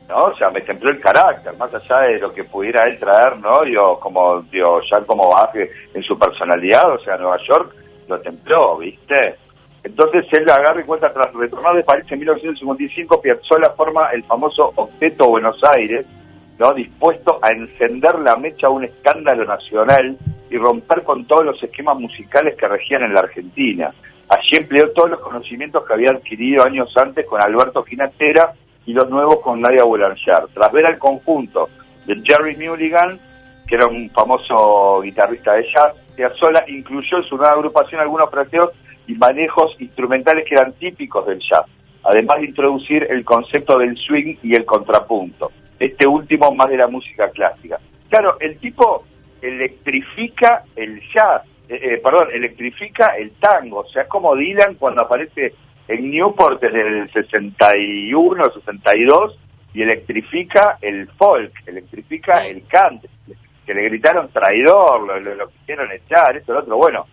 ¿no? 0.09 0.17
O 0.17 0.35
sea, 0.35 0.51
me 0.51 0.63
templó 0.63 0.91
el 0.91 1.01
carácter, 1.01 1.57
más 1.57 1.73
allá 1.73 2.01
de 2.09 2.19
lo 2.19 2.33
que 2.33 2.43
pudiera 2.45 2.89
él 2.89 2.99
traer, 2.99 3.39
¿no? 3.39 3.65
Yo, 3.65 4.01
como, 4.01 4.43
digo, 4.51 4.81
ya 4.91 5.01
como 5.07 5.31
baje 5.31 5.71
en 5.95 6.03
su 6.03 6.19
personalidad, 6.19 6.93
o 6.93 6.99
sea, 6.99 7.17
Nueva 7.19 7.39
York 7.47 7.73
lo 8.09 8.21
templó, 8.21 8.79
¿viste? 8.79 9.37
Entonces 9.85 10.27
él 10.33 10.51
agarra 10.51 10.81
y 10.81 10.85
cuenta, 10.85 11.13
tras 11.13 11.33
retornar 11.35 11.77
de 11.77 11.85
París 11.85 12.07
en 12.11 12.19
1955, 12.19 13.23
Piazzolla 13.23 13.71
forma 13.77 14.11
el 14.11 14.25
famoso 14.25 14.73
Octeto 14.75 15.29
Buenos 15.29 15.61
Aires, 15.77 16.05
¿no? 16.59 16.73
dispuesto 16.73 17.39
a 17.43 17.51
encender 17.51 18.19
la 18.19 18.37
mecha 18.37 18.67
a 18.67 18.71
un 18.71 18.85
escándalo 18.85 19.45
nacional 19.45 20.17
y 20.51 20.57
romper 20.57 21.03
con 21.05 21.27
todos 21.27 21.45
los 21.45 21.63
esquemas 21.63 21.97
musicales 21.99 22.57
que 22.57 22.67
regían 22.67 23.03
en 23.03 23.15
la 23.15 23.21
Argentina. 23.21 23.93
Allí 24.33 24.57
empleó 24.57 24.91
todos 24.93 25.11
los 25.11 25.21
conocimientos 25.21 25.85
que 25.87 25.93
había 25.93 26.13
adquirido 26.13 26.65
años 26.65 26.91
antes 26.97 27.27
con 27.27 27.43
Alberto 27.43 27.83
Ginastera 27.83 28.55
y 28.87 28.95
los 28.95 29.11
nuevos 29.11 29.41
con 29.41 29.61
Nadia 29.61 29.85
Boulanger. 29.85 30.47
Tras 30.55 30.73
ver 30.73 30.87
al 30.87 30.99
conjunto 30.99 31.69
de 32.07 32.19
Jerry 32.25 32.57
Mulligan, 32.57 33.21
que 33.69 33.75
era 33.75 33.87
un 33.87 34.09
famoso 34.09 35.03
guitarrista 35.03 35.53
de 35.53 35.65
jazz, 35.71 35.93
Piazzolla 36.17 36.65
incluyó 36.67 37.19
en 37.19 37.25
su 37.25 37.37
nueva 37.37 37.53
agrupación 37.53 38.01
algunos 38.01 38.31
fraseos 38.31 38.71
y 39.07 39.13
manejos 39.17 39.77
instrumentales 39.81 40.47
que 40.49 40.55
eran 40.55 40.73
típicos 40.73 41.27
del 41.27 41.41
jazz, 41.41 41.67
además 42.03 42.39
de 42.39 42.47
introducir 42.47 43.07
el 43.11 43.27
concepto 43.27 43.77
del 43.77 43.99
swing 43.99 44.37
y 44.43 44.55
el 44.57 44.65
contrapunto, 44.65 45.53
este 45.79 46.09
último 46.09 46.55
más 46.55 46.71
de 46.71 46.79
la 46.79 46.89
música 46.89 47.29
clásica. 47.29 47.79
Claro, 48.09 48.39
el 48.41 48.57
tipo 48.57 49.05
electrifica 49.43 50.65
el 50.75 51.03
jazz, 51.13 51.43
eh, 51.73 51.95
eh, 51.95 52.01
perdón, 52.05 52.29
electrifica 52.33 53.15
el 53.17 53.33
tango, 53.33 53.81
o 53.81 53.89
sea, 53.89 54.03
es 54.03 54.09
como 54.09 54.37
Dylan 54.37 54.75
cuando 54.75 55.05
aparece 55.05 55.55
en 55.89 56.11
Newport 56.11 56.61
desde 56.61 56.81
el 56.81 57.13
61, 57.13 58.45
62, 58.45 59.39
y 59.75 59.83
electrifica 59.83 60.77
el 60.83 61.09
folk, 61.13 61.51
electrifica 61.67 62.47
el 62.47 62.67
cante, 62.67 63.09
que 63.65 63.73
le 63.73 63.85
gritaron 63.85 64.29
traidor, 64.31 65.01
lo, 65.01 65.35
lo, 65.35 65.49
quisieron 65.49 65.91
echar, 65.93 66.37
esto, 66.37 66.53
lo 66.53 66.61
otro, 66.61 66.77
bueno, 66.77 67.07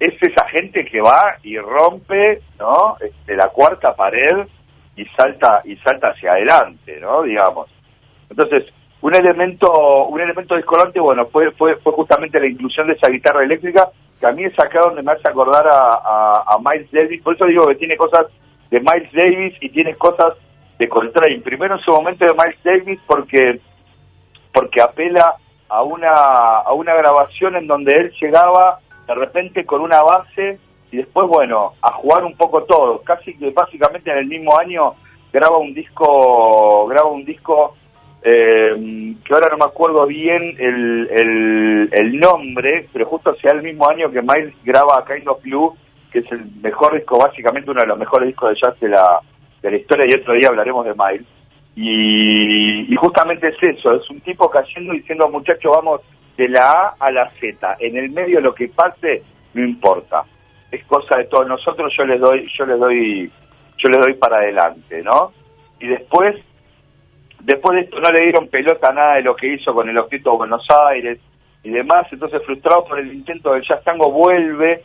es 0.00 0.14
esa 0.20 0.48
gente 0.48 0.84
que 0.84 1.00
va 1.00 1.36
y 1.44 1.56
rompe, 1.58 2.40
¿no? 2.58 2.96
Este, 3.00 3.36
la 3.36 3.50
cuarta 3.50 3.94
pared 3.94 4.48
y 4.96 5.04
salta 5.16 5.62
y 5.64 5.76
salta 5.76 6.08
hacia 6.08 6.32
adelante, 6.32 6.98
¿no? 7.00 7.22
Digamos. 7.22 7.70
Entonces, 8.28 8.64
un 9.02 9.14
elemento 9.14 10.06
un 10.06 10.20
elemento 10.20 10.56
discordante, 10.56 11.00
bueno, 11.00 11.26
fue, 11.26 11.50
fue 11.52 11.76
fue 11.76 11.92
justamente 11.92 12.40
la 12.40 12.46
inclusión 12.46 12.86
de 12.86 12.94
esa 12.94 13.08
guitarra 13.08 13.44
eléctrica 13.44 13.90
que 14.18 14.26
a 14.26 14.32
mí 14.32 14.44
es 14.44 14.58
acá 14.58 14.80
donde 14.80 15.02
me 15.02 15.12
hace 15.12 15.28
acordar 15.28 15.66
a, 15.66 16.44
a, 16.46 16.58
Miles 16.58 16.90
Davis, 16.92 17.20
por 17.22 17.34
eso 17.34 17.44
digo 17.46 17.66
que 17.66 17.74
tiene 17.74 17.96
cosas 17.96 18.26
de 18.70 18.78
Miles 18.80 19.12
Davis 19.12 19.54
y 19.60 19.68
tiene 19.70 19.96
cosas 19.96 20.34
de 20.78 20.88
Coltrane. 20.88 21.40
Primero 21.40 21.74
en 21.74 21.80
su 21.80 21.90
momento 21.90 22.24
de 22.24 22.32
Miles 22.32 22.62
Davis 22.62 23.00
porque 23.06 23.60
porque 24.52 24.80
apela 24.80 25.34
a 25.68 25.82
una 25.82 26.08
a 26.08 26.72
una 26.72 26.94
grabación 26.94 27.56
en 27.56 27.66
donde 27.66 27.92
él 27.94 28.12
llegaba 28.20 28.78
de 29.06 29.14
repente 29.14 29.66
con 29.66 29.80
una 29.80 30.02
base 30.02 30.58
y 30.92 30.98
después, 30.98 31.26
bueno, 31.26 31.72
a 31.80 31.92
jugar 31.92 32.22
un 32.24 32.36
poco 32.36 32.64
todo. 32.64 33.00
Casi 33.02 33.34
que 33.36 33.50
básicamente 33.50 34.10
en 34.10 34.18
el 34.18 34.26
mismo 34.26 34.56
año 34.58 34.94
graba 35.32 35.56
un 35.56 35.72
disco, 35.72 36.86
graba 36.86 37.08
un 37.08 37.24
disco 37.24 37.76
eh, 38.24 39.14
que 39.24 39.34
ahora 39.34 39.48
no 39.50 39.58
me 39.58 39.64
acuerdo 39.64 40.06
bien 40.06 40.54
el, 40.58 41.88
el, 41.92 42.20
nombre, 42.20 42.88
pero 42.92 43.06
justo 43.06 43.30
hacia 43.30 43.52
el 43.52 43.62
mismo 43.62 43.88
año 43.88 44.10
que 44.10 44.22
Miles 44.22 44.54
graba 44.64 45.04
Kind 45.04 45.28
of 45.28 45.42
Blue, 45.42 45.76
que 46.12 46.20
es 46.20 46.32
el 46.32 46.44
mejor 46.62 46.94
disco, 46.94 47.18
básicamente 47.18 47.70
uno 47.70 47.80
de 47.80 47.88
los 47.88 47.98
mejores 47.98 48.28
discos 48.28 48.50
de 48.50 48.60
jazz 48.60 48.78
de 48.80 48.88
la, 48.88 49.20
de 49.60 49.70
la 49.70 49.76
historia, 49.76 50.06
y 50.08 50.14
otro 50.14 50.34
día 50.34 50.48
hablaremos 50.48 50.84
de 50.84 50.94
Miles. 50.94 51.26
Y, 51.74 52.92
y 52.92 52.96
justamente 52.96 53.48
es 53.48 53.56
eso, 53.60 53.94
es 53.94 54.08
un 54.10 54.20
tipo 54.20 54.48
cayendo 54.50 54.92
diciendo, 54.92 55.28
muchachos, 55.28 55.72
vamos 55.74 56.00
de 56.36 56.48
la 56.48 56.70
A 56.70 56.94
a 56.98 57.10
la 57.10 57.30
Z. 57.40 57.76
En 57.80 57.96
el 57.96 58.10
medio 58.10 58.40
lo 58.40 58.54
que 58.54 58.68
pase 58.68 59.22
no 59.54 59.64
importa. 59.64 60.24
Es 60.70 60.84
cosa 60.86 61.18
de 61.18 61.24
todos 61.24 61.46
nosotros, 61.46 61.92
yo 61.96 62.04
les 62.04 62.20
doy, 62.20 62.48
yo 62.56 62.64
les 62.64 62.78
doy, 62.78 63.30
yo 63.76 63.88
les 63.90 64.00
doy 64.00 64.14
para 64.14 64.38
adelante, 64.38 65.02
¿no? 65.02 65.32
Y 65.80 65.88
después, 65.88 66.36
después 67.44 67.76
de 67.76 67.80
esto 67.82 68.00
no 68.00 68.10
le 68.10 68.24
dieron 68.24 68.48
pelota 68.48 68.90
a 68.90 68.94
nada 68.94 69.14
de 69.14 69.22
lo 69.22 69.36
que 69.36 69.54
hizo 69.54 69.74
con 69.74 69.88
el 69.88 69.98
Octito 69.98 70.30
de 70.30 70.36
Buenos 70.36 70.66
Aires 70.88 71.18
y 71.62 71.70
demás, 71.70 72.06
entonces 72.10 72.42
frustrado 72.44 72.84
por 72.84 72.98
el 72.98 73.12
intento 73.12 73.52
del 73.52 73.62
jazz 73.62 73.82
tango 73.84 74.10
vuelve 74.10 74.82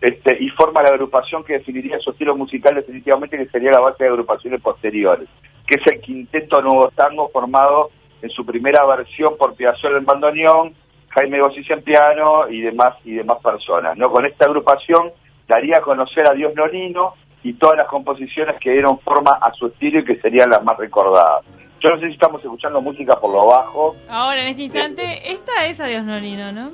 este, 0.00 0.36
y 0.42 0.50
forma 0.50 0.82
la 0.82 0.90
agrupación 0.90 1.44
que 1.44 1.54
definiría 1.54 1.98
su 1.98 2.10
estilo 2.10 2.36
musical 2.36 2.74
definitivamente 2.74 3.38
que 3.38 3.46
sería 3.46 3.70
la 3.70 3.80
base 3.80 4.04
de 4.04 4.10
agrupaciones 4.10 4.60
posteriores, 4.60 5.28
que 5.66 5.76
es 5.76 5.86
el 5.86 6.00
quinteto 6.00 6.60
nuevo 6.60 6.90
tango 6.94 7.28
formado 7.30 7.90
en 8.20 8.30
su 8.30 8.44
primera 8.44 8.84
versión 8.86 9.36
por 9.36 9.54
Piazzolla 9.54 9.98
en 9.98 10.04
bandoneón, 10.04 10.74
Jaime 11.08 11.40
Gossi 11.40 11.62
en 11.68 11.82
piano 11.82 12.48
y 12.48 12.60
demás 12.60 12.96
y 13.04 13.14
demás 13.14 13.38
personas. 13.42 13.96
¿no? 13.96 14.10
Con 14.10 14.26
esta 14.26 14.46
agrupación 14.46 15.12
daría 15.46 15.78
a 15.78 15.82
conocer 15.82 16.28
a 16.28 16.34
Dios 16.34 16.54
Nonino 16.54 17.14
y 17.42 17.54
todas 17.54 17.76
las 17.76 17.86
composiciones 17.86 18.56
que 18.60 18.72
dieron 18.72 18.98
forma 19.00 19.32
a 19.32 19.52
su 19.52 19.66
estilo 19.66 20.00
y 20.00 20.04
que 20.04 20.16
serían 20.16 20.50
las 20.50 20.64
más 20.64 20.76
recordadas. 20.78 21.44
Yo 21.84 21.90
no 21.90 22.00
sé 22.00 22.06
si 22.06 22.12
estamos 22.14 22.42
escuchando 22.42 22.80
música 22.80 23.14
por 23.20 23.30
lo 23.30 23.46
bajo, 23.46 23.94
Ahora, 24.08 24.40
en 24.42 24.48
este 24.48 24.62
instante, 24.62 25.30
esta 25.32 25.66
es 25.66 25.78
Adiós 25.80 26.02
Nonino, 26.04 26.50
¿no? 26.50 26.70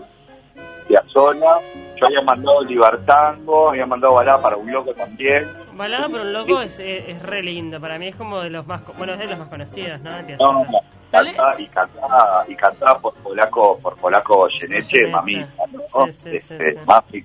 Piazzolla, 0.87 1.57
yo 1.97 2.07
había 2.07 2.23
mandado 2.23 2.62
Libertango, 2.64 3.71
había 3.71 3.87
mandado 3.87 4.14
Balada 4.14 4.40
para 4.40 4.57
un 4.57 4.71
loco 4.73 4.93
también. 4.95 5.47
Balada 5.75 6.09
por 6.09 6.21
un 6.21 6.33
loco 6.33 6.61
es, 6.61 6.79
es, 6.79 7.09
es 7.09 7.23
re 7.23 7.43
lindo. 7.43 7.81
Para 7.81 7.99
mí 7.99 8.09
es 8.09 8.17
como 8.17 8.40
de 8.40 8.50
los 8.50 8.67
más, 8.67 8.83
bueno, 8.97 9.12
es 9.14 9.19
de 9.19 9.26
los 9.29 9.38
más 9.38 9.49
conocidos, 9.49 10.00
¿no? 10.00 10.11
De 10.23 10.37
No. 10.37 10.64
Dale. 11.12 11.33
cantaba- 11.35 11.61
y 11.61 11.67
cantaba, 11.67 12.45
y 12.49 12.55
cantaba 12.55 13.00
por 13.00 13.14
polaco, 13.14 13.79
por 13.81 13.97
polaco 13.97 14.37
Goyeneche, 14.37 15.09
mamita, 15.09 15.49
¿no? 15.73 16.07
Sí, 16.07 16.12
sí, 16.12 16.29
Este, 16.37 16.73
sí. 16.73 17.25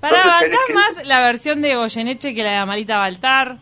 Para 0.00 0.16
Entonces, 0.40 0.48
acá 0.60 0.74
más 0.74 1.06
la 1.06 1.20
versión 1.20 1.60
de 1.62 1.74
Goyeneche 1.74 2.34
que 2.34 2.42
la 2.42 2.50
de 2.52 2.56
Amalita 2.56 2.96
Baltar. 2.98 3.56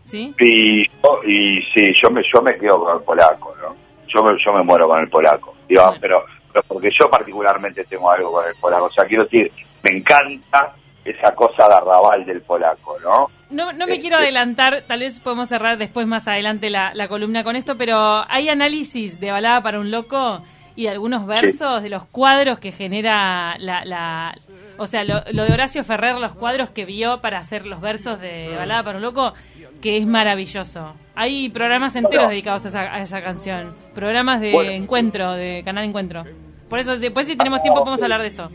¿Sí? 0.00 0.34
Y, 0.38 0.82
y 0.82 1.62
sí, 1.74 1.92
yo 2.02 2.10
me, 2.10 2.22
yo 2.32 2.42
me 2.42 2.56
quedo 2.58 2.84
con 2.84 2.96
el 2.96 3.02
polaco, 3.04 3.54
¿no? 3.60 3.76
Yo 4.08 4.22
me, 4.24 4.32
yo 4.44 4.52
me 4.52 4.62
muero 4.64 4.88
con 4.88 5.00
el 5.00 5.08
polaco. 5.08 5.54
Digo, 5.68 5.82
Bueno. 5.84 5.98
pero, 6.00 6.24
pero 6.52 6.64
porque 6.66 6.88
yo 6.98 7.08
particularmente 7.10 7.84
tengo 7.84 8.10
algo 8.10 8.32
con 8.32 8.46
el 8.46 8.54
polaco. 8.56 8.86
O 8.86 8.90
sea, 8.92 9.04
quiero 9.04 9.24
decir, 9.24 9.50
me 9.82 9.98
encanta 9.98 10.74
esa 11.04 11.34
cosa 11.34 11.66
de 11.68 11.74
arrabal 11.74 12.24
del 12.26 12.42
polaco, 12.42 12.96
¿no? 13.02 13.28
No, 13.50 13.72
no 13.72 13.86
me 13.86 13.92
Este- 13.94 14.00
quiero 14.02 14.16
adelantar, 14.18 14.82
tal 14.86 15.00
vez 15.00 15.18
podemos 15.20 15.48
cerrar 15.48 15.76
después 15.78 16.06
más 16.06 16.28
adelante 16.28 16.70
la, 16.70 16.92
la 16.94 17.08
columna 17.08 17.42
con 17.44 17.56
esto, 17.56 17.76
pero 17.76 18.24
hay 18.28 18.48
análisis 18.48 19.18
de 19.18 19.30
Balada 19.32 19.62
para 19.62 19.80
un 19.80 19.90
Loco 19.90 20.42
y 20.76 20.84
de 20.84 20.90
algunos 20.90 21.26
versos 21.26 21.82
de 21.82 21.88
los 21.90 22.04
cuadros 22.06 22.58
que 22.58 22.70
genera 22.72 23.56
la... 23.58 23.84
la 23.84 24.34
o 24.78 24.86
sea, 24.86 25.04
lo, 25.04 25.20
lo 25.32 25.44
de 25.44 25.52
Horacio 25.52 25.84
Ferrer, 25.84 26.16
los 26.18 26.32
cuadros 26.34 26.70
que 26.70 26.84
vio 26.84 27.20
para 27.20 27.38
hacer 27.38 27.66
los 27.66 27.80
versos 27.80 28.20
de 28.20 28.54
Balada 28.56 28.82
para 28.84 28.96
un 28.98 29.02
Loco, 29.02 29.34
que 29.80 29.96
es 29.96 30.06
maravilloso. 30.06 30.94
Hay 31.14 31.48
programas 31.50 31.96
enteros 31.96 32.16
Bueno. 32.24 32.30
dedicados 32.30 32.64
a 32.66 32.68
esa, 32.68 32.80
a 32.94 33.00
esa 33.02 33.22
canción, 33.22 33.74
programas 33.94 34.40
de 34.40 34.52
Bueno. 34.52 34.70
encuentro, 34.72 35.32
de 35.32 35.62
Canal 35.64 35.84
Encuentro. 35.84 36.24
Por 36.68 36.78
eso, 36.78 36.96
después 36.98 37.26
si 37.26 37.36
tenemos 37.36 37.62
tiempo 37.62 37.80
podemos 37.80 38.02
hablar 38.02 38.20
de 38.20 38.28
eso. 38.28 38.48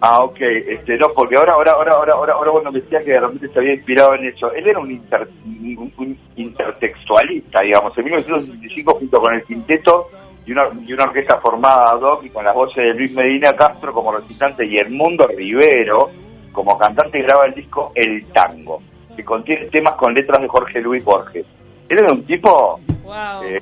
Ah, 0.00 0.20
ok, 0.20 0.36
este, 0.68 0.96
no, 0.96 1.08
porque 1.14 1.36
ahora, 1.36 1.54
ahora, 1.54 1.72
ahora, 1.72 1.92
ahora, 1.94 2.12
ahora, 2.14 2.32
ahora 2.34 2.50
bueno, 2.52 2.70
me 2.70 2.80
decía 2.80 3.00
que 3.00 3.10
de 3.12 3.20
repente 3.20 3.48
se 3.48 3.58
había 3.58 3.74
inspirado 3.74 4.14
en 4.14 4.26
eso. 4.26 4.52
Él 4.52 4.68
era 4.68 4.78
un, 4.78 4.90
inter- 4.92 5.28
un- 5.44 5.92
un 5.98 6.18
intertextualista, 6.36 7.60
digamos, 7.62 7.96
en 7.98 8.04
1965 8.04 8.94
junto 8.94 9.20
con 9.20 9.34
el 9.34 9.42
quinteto 9.44 10.08
y 10.46 10.52
una, 10.52 10.68
y 10.86 10.92
una 10.92 11.04
orquesta 11.04 11.40
formada 11.40 11.90
ad 11.90 12.00
hoc 12.02 12.24
y 12.24 12.30
con 12.30 12.44
las 12.44 12.54
voces 12.54 12.76
de 12.76 12.94
Luis 12.94 13.12
Medina 13.14 13.52
Castro 13.54 13.92
como 13.92 14.12
recitante 14.12 14.64
y 14.64 14.76
Edmundo 14.78 15.26
Rivero 15.26 16.10
como 16.52 16.78
cantante 16.78 17.20
graba 17.22 17.46
el 17.46 17.54
disco 17.54 17.92
El 17.94 18.24
Tango, 18.32 18.80
que 19.18 19.24
contiene 19.24 19.66
temas 19.66 19.96
con 19.96 20.14
letras 20.14 20.40
de 20.40 20.46
Jorge 20.46 20.80
Luis 20.80 21.02
Borges. 21.02 21.44
Él 21.88 21.98
era 21.98 22.12
un 22.12 22.24
tipo 22.24 22.78
Wow. 23.02 23.42
eh, 23.42 23.60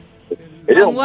era 0.66 0.86
un. 0.86 0.98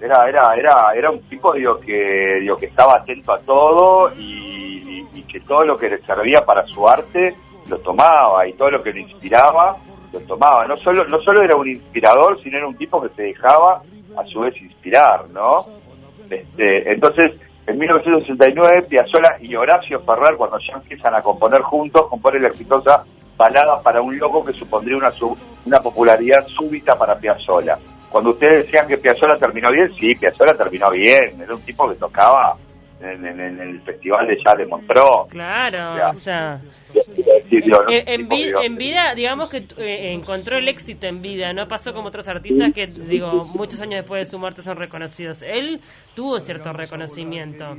Era, 0.00 0.28
era, 0.28 0.54
era, 0.54 0.92
era 0.94 1.10
un 1.10 1.20
tipo 1.22 1.52
digo, 1.54 1.80
que, 1.80 2.38
digo, 2.40 2.56
que 2.56 2.66
estaba 2.66 2.98
atento 2.98 3.32
a 3.32 3.40
todo 3.40 4.12
y, 4.16 5.04
y 5.12 5.22
que 5.22 5.40
todo 5.40 5.64
lo 5.64 5.76
que 5.76 5.90
le 5.90 5.98
servía 6.02 6.44
para 6.44 6.64
su 6.66 6.88
arte 6.88 7.34
lo 7.68 7.78
tomaba 7.78 8.46
y 8.46 8.52
todo 8.52 8.70
lo 8.70 8.82
que 8.84 8.92
lo 8.92 9.00
inspiraba 9.00 9.76
lo 10.12 10.20
tomaba. 10.20 10.68
No 10.68 10.76
solo, 10.76 11.04
no 11.06 11.20
solo 11.22 11.42
era 11.42 11.56
un 11.56 11.68
inspirador, 11.68 12.40
sino 12.40 12.58
era 12.58 12.68
un 12.68 12.76
tipo 12.76 13.02
que 13.02 13.08
se 13.16 13.22
dejaba 13.22 13.82
a 14.16 14.24
su 14.26 14.38
vez 14.38 14.56
inspirar, 14.62 15.28
¿no? 15.30 15.66
Este, 16.30 16.92
entonces, 16.92 17.32
en 17.68 17.78
1969, 17.78 18.82
Piazzolla 18.88 19.36
y 19.40 19.54
Horacio 19.54 20.00
Ferrer, 20.00 20.36
cuando 20.36 20.58
ya 20.58 20.74
empiezan 20.74 21.14
a 21.14 21.22
componer 21.22 21.60
juntos, 21.62 22.06
componen 22.08 22.42
la 22.42 22.48
exitosa 22.48 23.04
Balada 23.36 23.80
para 23.82 24.02
un 24.02 24.18
loco 24.18 24.42
que 24.42 24.52
supondría 24.52 24.96
una, 24.96 25.10
su- 25.12 25.36
una 25.64 25.78
popularidad 25.80 26.44
súbita 26.48 26.98
para 26.98 27.16
Piazzolla. 27.16 27.78
Cuando 28.10 28.30
ustedes 28.30 28.64
decían 28.66 28.88
que 28.88 28.98
Piazzolla 28.98 29.36
terminó 29.38 29.70
bien, 29.70 29.92
sí, 29.94 30.14
Piazzolla 30.16 30.54
terminó 30.54 30.90
bien. 30.90 31.40
Era 31.40 31.54
un 31.54 31.60
tipo 31.62 31.88
que 31.88 31.94
tocaba 31.94 32.56
en, 33.00 33.26
en- 33.26 33.40
en 33.40 33.60
el 33.60 33.80
Festival 33.82 34.26
de. 34.26 34.38
Claro, 35.28 35.96
Ya. 35.96 36.08
o 36.10 36.14
sea... 36.14 36.60
Sí, 37.48 37.60
digo, 37.60 37.82
no, 37.82 37.90
Eh, 37.90 38.04
en, 38.06 38.22
tipo, 38.22 38.34
vi- 38.34 38.44
digo, 38.44 38.62
en 38.62 38.76
vida, 38.76 39.14
digamos 39.14 39.50
que 39.50 39.58
eh, 39.78 40.12
encontró 40.12 40.58
el 40.58 40.68
éxito 40.68 41.06
en 41.06 41.22
vida, 41.22 41.52
no 41.52 41.66
pasó 41.68 41.94
como 41.94 42.08
otros 42.08 42.28
artistas 42.28 42.72
que, 42.74 42.86
digo, 42.86 43.44
muchos 43.54 43.80
años 43.80 43.96
después 44.00 44.20
de 44.22 44.26
su 44.30 44.38
muerte 44.38 44.62
son 44.62 44.76
reconocidos. 44.76 45.42
Él 45.42 45.80
tuvo 46.14 46.38
cierto 46.40 46.72
reconocimiento. 46.72 47.76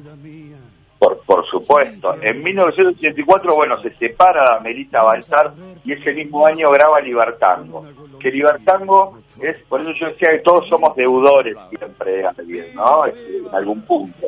Por, 0.97 1.19
por 1.21 1.45
supuesto. 1.47 2.15
En 2.21 2.43
1984, 2.43 3.55
bueno, 3.55 3.77
se 3.77 3.89
separa 3.95 4.43
de 4.51 4.57
Amelita 4.57 5.01
Baltar 5.01 5.53
y 5.85 5.93
ese 5.93 6.11
mismo 6.13 6.45
año 6.45 6.69
graba 6.71 6.99
Libertango. 6.99 7.85
Que 8.19 8.29
Libertango 8.31 9.19
es, 9.41 9.55
por 9.69 9.79
eso 9.79 9.91
yo 9.97 10.07
decía 10.07 10.31
que 10.33 10.39
todos 10.39 10.67
somos 10.67 10.93
deudores 10.97 11.55
siempre 11.69 12.11
de 12.17 12.25
alguien, 12.27 12.65
¿no? 12.75 13.05
Este, 13.05 13.37
En 13.37 13.55
algún 13.55 13.81
punto. 13.83 14.27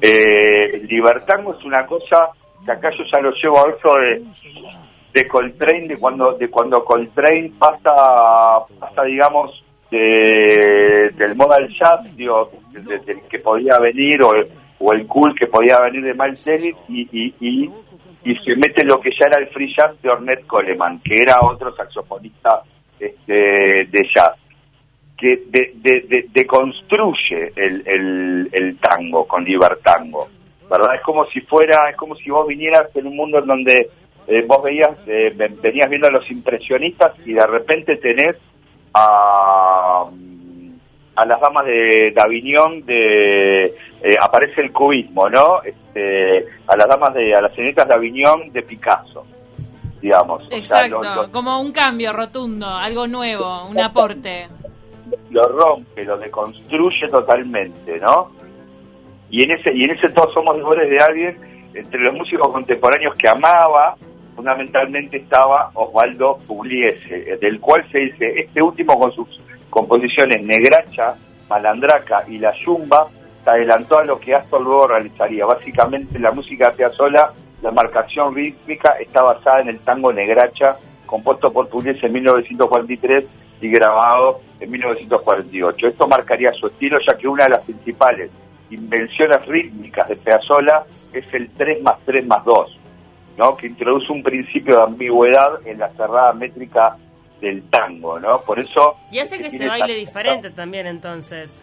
Eh, 0.00 0.82
Libertango 0.88 1.54
es 1.54 1.64
una 1.64 1.86
cosa 1.86 2.28
que 2.64 2.72
acá 2.72 2.90
yo 2.90 3.04
ya 3.04 3.20
lo 3.20 3.30
llevo 3.32 3.58
a 3.58 3.70
eso 3.70 3.88
de, 3.98 4.24
de 5.12 5.28
Coltrane, 5.28 5.88
de 5.88 5.96
cuando, 5.96 6.32
de 6.32 6.48
cuando 6.48 6.84
Coltrane 6.84 7.52
pasa, 7.58 8.64
pasa 8.78 9.02
digamos, 9.04 9.64
de, 9.90 11.10
del 11.16 11.34
modal 11.34 11.68
jazz, 11.68 12.16
digo, 12.16 12.50
que 13.30 13.38
podía 13.38 13.78
venir, 13.78 14.22
o, 14.22 14.32
o 14.80 14.92
el 14.92 15.06
cool 15.06 15.34
que 15.34 15.46
podía 15.46 15.80
venir 15.80 16.04
de 16.04 16.14
Miles 16.14 16.44
Davis, 16.44 16.76
y, 16.88 17.08
y, 17.10 17.34
y, 17.40 17.70
y 18.24 18.36
se 18.36 18.56
mete 18.56 18.84
lo 18.84 19.00
que 19.00 19.10
ya 19.10 19.26
era 19.26 19.40
el 19.40 19.48
free 19.48 19.74
jazz 19.74 20.00
de 20.02 20.10
Ornette 20.10 20.46
Coleman, 20.46 21.00
que 21.00 21.22
era 21.22 21.40
otro 21.40 21.74
saxofonista 21.74 22.62
este, 23.00 23.32
de 23.32 24.08
jazz 24.14 24.32
que 25.18 25.42
de, 25.48 25.72
de, 25.74 26.00
de- 26.08 26.26
deconstruye 26.32 27.52
el, 27.56 27.82
el, 27.86 28.48
el 28.52 28.78
tango 28.78 29.26
con 29.26 29.44
Libertango, 29.44 30.28
¿verdad? 30.70 30.94
Es 30.94 31.02
como 31.02 31.26
si 31.26 31.40
fuera, 31.40 31.90
es 31.90 31.96
como 31.96 32.14
si 32.14 32.30
vos 32.30 32.46
vinieras 32.46 32.94
en 32.94 33.08
un 33.08 33.16
mundo 33.16 33.38
en 33.40 33.46
donde 33.46 33.90
eh, 34.28 34.44
vos 34.46 34.62
veías, 34.62 34.96
eh, 35.08 35.32
ven- 35.34 35.60
venías 35.60 35.90
viendo 35.90 36.06
a 36.06 36.12
los 36.12 36.30
impresionistas 36.30 37.14
y 37.26 37.32
de 37.32 37.46
repente 37.46 37.96
tenés 37.96 38.36
a, 38.94 40.04
a 41.16 41.26
las 41.26 41.40
damas 41.40 41.66
de 41.66 42.12
Davignon 42.14 42.84
de 42.86 43.64
eh, 43.66 44.14
aparece 44.20 44.60
el 44.60 44.72
cubismo, 44.72 45.28
¿no? 45.28 45.62
Este, 45.62 46.46
a 46.66 46.76
las 46.76 46.86
damas 46.88 47.12
de 47.14 47.34
a 47.34 47.40
las 47.40 47.52
señoritas 47.54 47.88
de 47.88 47.94
Avignon 47.94 48.52
de 48.52 48.62
Picasso, 48.62 49.26
digamos. 50.00 50.44
O 50.46 50.48
sea, 50.48 50.58
Exacto, 50.58 51.02
lo- 51.02 51.22
lo- 51.22 51.32
como 51.32 51.60
un 51.60 51.72
cambio 51.72 52.12
rotundo, 52.12 52.68
algo 52.68 53.06
nuevo, 53.08 53.66
un 53.68 53.80
aporte. 53.80 54.46
Lo 55.38 55.48
rompe, 55.48 56.04
lo 56.04 56.18
deconstruye 56.18 57.08
totalmente, 57.08 57.98
¿no? 58.00 58.30
Y 59.30 59.44
en 59.44 59.52
ese 59.52 59.72
y 59.72 59.84
en 59.84 59.90
ese 59.90 60.08
todos 60.10 60.32
somos 60.32 60.56
deudores 60.56 60.88
de 60.90 60.98
alguien 60.98 61.38
entre 61.74 62.00
los 62.00 62.14
músicos 62.14 62.48
contemporáneos 62.48 63.14
que 63.16 63.28
amaba, 63.28 63.96
fundamentalmente 64.34 65.18
estaba 65.18 65.70
Osvaldo 65.74 66.38
Pugliese, 66.46 67.32
eh, 67.32 67.38
del 67.40 67.60
cual 67.60 67.86
se 67.92 67.98
dice 67.98 68.40
este 68.40 68.62
último 68.62 68.98
con 68.98 69.12
sus 69.12 69.40
composiciones 69.70 70.42
Negracha, 70.42 71.14
Malandraca 71.48 72.24
y 72.26 72.38
La 72.38 72.52
Yumba 72.64 73.06
se 73.44 73.50
adelantó 73.50 73.98
a 73.98 74.04
lo 74.04 74.18
que 74.18 74.34
Astor 74.34 74.60
luego 74.60 74.88
realizaría. 74.88 75.46
Básicamente 75.46 76.18
la 76.18 76.32
música 76.32 76.70
de 76.70 76.78
Piazzolla, 76.78 77.30
la 77.62 77.70
marcación 77.70 78.34
rítmica 78.34 78.96
está 78.98 79.22
basada 79.22 79.60
en 79.60 79.68
el 79.68 79.78
tango 79.80 80.12
Negracha, 80.12 80.76
compuesto 81.06 81.52
por 81.52 81.68
Pugliese 81.68 82.06
en 82.06 82.12
1943 82.14 83.24
y 83.60 83.68
grabado 83.68 84.40
en 84.60 84.70
1948. 84.70 85.86
Esto 85.88 86.08
marcaría 86.08 86.52
su 86.52 86.66
estilo, 86.66 86.98
ya 87.06 87.16
que 87.16 87.28
una 87.28 87.44
de 87.44 87.50
las 87.50 87.64
principales 87.64 88.30
invenciones 88.70 89.44
rítmicas 89.46 90.08
de 90.08 90.16
Piazzolla 90.16 90.84
es 91.12 91.24
el 91.32 91.48
3 91.50 91.82
más 91.82 91.96
3 92.04 92.26
más 92.26 92.44
2, 92.44 92.78
¿no? 93.38 93.56
que 93.56 93.66
introduce 93.68 94.12
un 94.12 94.22
principio 94.22 94.76
de 94.76 94.82
ambigüedad 94.82 95.66
en 95.66 95.78
la 95.78 95.88
cerrada 95.90 96.32
métrica 96.34 96.96
del 97.40 97.62
tango, 97.70 98.18
¿no? 98.18 98.40
Por 98.40 98.58
eso... 98.58 98.96
Y 99.12 99.20
hace 99.20 99.38
que 99.38 99.48
se 99.48 99.66
baile 99.66 99.94
diferente 99.94 100.50
también 100.50 100.86
entonces. 100.86 101.62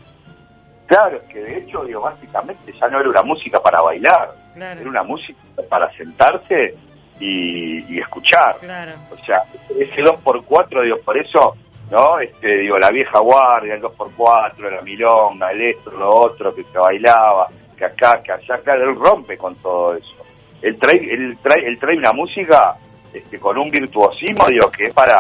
Claro, 0.88 1.18
es 1.18 1.24
que 1.24 1.40
de 1.40 1.58
hecho, 1.58 1.84
digo, 1.84 2.02
básicamente 2.02 2.72
ya 2.80 2.88
no 2.88 3.00
era 3.00 3.10
una 3.10 3.24
música 3.24 3.60
para 3.62 3.82
bailar, 3.82 4.30
Claro. 4.54 4.80
era 4.80 4.90
una 4.90 5.04
música 5.04 5.38
para 5.70 5.92
sentarse 5.98 6.76
y, 7.20 7.94
y 7.94 8.00
escuchar. 8.00 8.58
Claro. 8.62 8.94
O 9.12 9.18
sea, 9.26 9.44
ese 9.78 10.02
2x4, 10.02 10.84
digo, 10.84 10.98
por 11.04 11.18
eso, 11.18 11.56
¿no? 11.92 12.20
Este, 12.20 12.58
digo, 12.60 12.78
la 12.78 12.90
vieja 12.90 13.20
guardia, 13.20 13.76
el 13.76 13.82
2x4, 13.82 14.72
la 14.72 14.82
milonga, 14.82 15.52
el 15.52 15.62
esto, 15.62 15.92
lo 15.92 16.14
otro, 16.14 16.54
que 16.54 16.64
se 16.64 16.78
bailaba, 16.78 17.48
que 17.78 17.86
acá, 17.86 18.22
que 18.24 18.32
allá, 18.32 18.58
claro, 18.64 18.90
él 18.90 18.96
rompe 18.96 19.38
con 19.38 19.56
todo 19.56 19.96
eso. 19.96 20.16
Él 20.62 20.78
trae, 20.80 20.98
él 20.98 21.38
trae, 21.42 21.68
él 21.68 21.78
trae 21.78 21.98
una 21.98 22.12
música 22.14 22.76
este, 23.14 23.40
con 23.40 23.58
un 23.58 23.70
virtuosismo, 23.70 24.46
digo, 24.48 24.70
que 24.72 24.86
es 24.86 24.94
para 24.94 25.18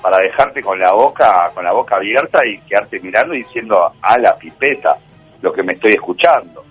para 0.00 0.18
dejarte 0.18 0.62
con 0.62 0.78
la 0.78 0.92
boca 0.92 1.50
con 1.54 1.64
la 1.64 1.72
boca 1.72 1.96
abierta 1.96 2.40
y 2.46 2.60
quedarte 2.68 3.00
mirando 3.00 3.34
y 3.34 3.38
diciendo 3.38 3.92
a 4.00 4.18
la 4.18 4.36
pipeta 4.36 4.96
lo 5.40 5.52
que 5.52 5.62
me 5.62 5.72
estoy 5.72 5.92
escuchando. 5.92 6.62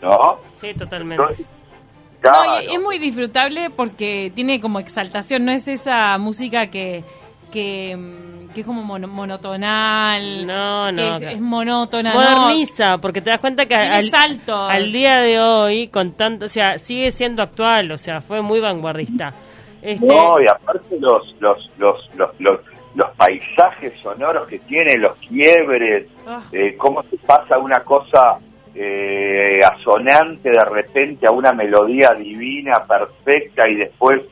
¿No? 0.00 0.38
Sí, 0.54 0.72
totalmente. 0.74 1.22
Entonces, 1.22 1.46
No, 2.22 2.30
claro. 2.30 2.60
es 2.60 2.80
muy 2.80 2.98
disfrutable 2.98 3.70
porque 3.70 4.30
tiene 4.34 4.60
como 4.60 4.78
exaltación, 4.78 5.44
no 5.44 5.52
es 5.52 5.68
esa 5.68 6.16
música 6.18 6.68
que, 6.68 7.02
que, 7.56 7.96
mm, 7.96 8.48
que 8.54 8.60
es 8.60 8.66
como 8.66 8.82
mono- 8.82 9.08
monotonal. 9.08 10.46
No, 10.46 10.92
no, 10.92 10.96
que 10.96 11.08
es, 11.08 11.18
claro. 11.18 11.34
es 11.36 11.40
monótona. 11.40 12.12
no. 12.14 12.20
Moderniza, 12.20 12.98
porque 12.98 13.20
te 13.22 13.30
das 13.30 13.40
cuenta 13.40 13.64
que 13.66 13.74
al, 13.74 14.08
saltos. 14.10 14.70
al 14.70 14.92
día 14.92 15.20
de 15.20 15.40
hoy, 15.40 15.88
con 15.88 16.12
tanto, 16.12 16.44
o 16.44 16.48
sea, 16.48 16.76
sigue 16.78 17.10
siendo 17.12 17.42
actual, 17.42 17.90
o 17.92 17.96
sea, 17.96 18.20
fue 18.20 18.42
muy 18.42 18.60
vanguardista. 18.60 19.32
Este, 19.82 20.04
No, 20.06 20.40
y 20.40 20.46
aparte 20.48 20.96
los, 20.98 21.36
los, 21.38 21.70
los, 21.78 22.10
los, 22.16 22.40
los, 22.40 22.60
los 22.96 23.10
paisajes 23.16 23.92
sonoros 24.02 24.48
que 24.48 24.58
tiene, 24.60 24.96
los 24.98 25.16
quiebres, 25.18 26.08
Ah. 26.26 26.42
eh, 26.50 26.74
cómo 26.76 27.02
se 27.04 27.16
pasa 27.18 27.56
una 27.58 27.78
cosa 27.84 28.38
eh, 28.74 29.60
asonante 29.62 30.50
de 30.50 30.64
repente 30.64 31.26
a 31.26 31.30
una 31.30 31.52
melodía 31.52 32.10
divina, 32.18 32.84
perfecta, 32.88 33.68
y 33.68 33.76
después 33.76 34.22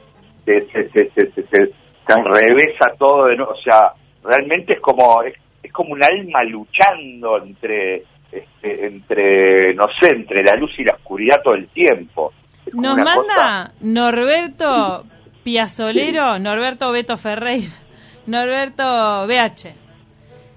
se, 0.44 0.66
se, 0.72 0.88
se, 0.90 1.70
se 2.06 2.12
enrevesa 2.18 2.92
todo 2.98 3.26
de. 3.26 3.40
O 3.42 3.56
sea, 3.56 3.92
realmente 4.22 4.74
es 4.74 4.80
como, 4.80 5.22
es, 5.22 5.34
es 5.62 5.72
como 5.72 5.92
un 5.92 6.02
alma 6.04 6.42
luchando 6.44 7.42
entre, 7.42 8.04
este, 8.32 8.86
entre, 8.86 9.74
no 9.74 9.86
sé, 10.00 10.08
entre 10.10 10.42
la 10.42 10.52
luz 10.56 10.72
y 10.78 10.84
la 10.84 10.94
oscuridad 10.94 11.40
todo 11.42 11.54
el 11.54 11.68
tiempo. 11.68 12.32
Es 12.66 12.74
Nos 12.74 12.96
manda 12.96 13.14
cosa- 13.14 13.72
Norberto 13.80 15.04
Piazzolero, 15.42 16.38
Norberto 16.38 16.90
Beto 16.92 17.16
Ferreira, 17.16 17.70
Norberto 18.26 19.26
BH. 19.26 19.74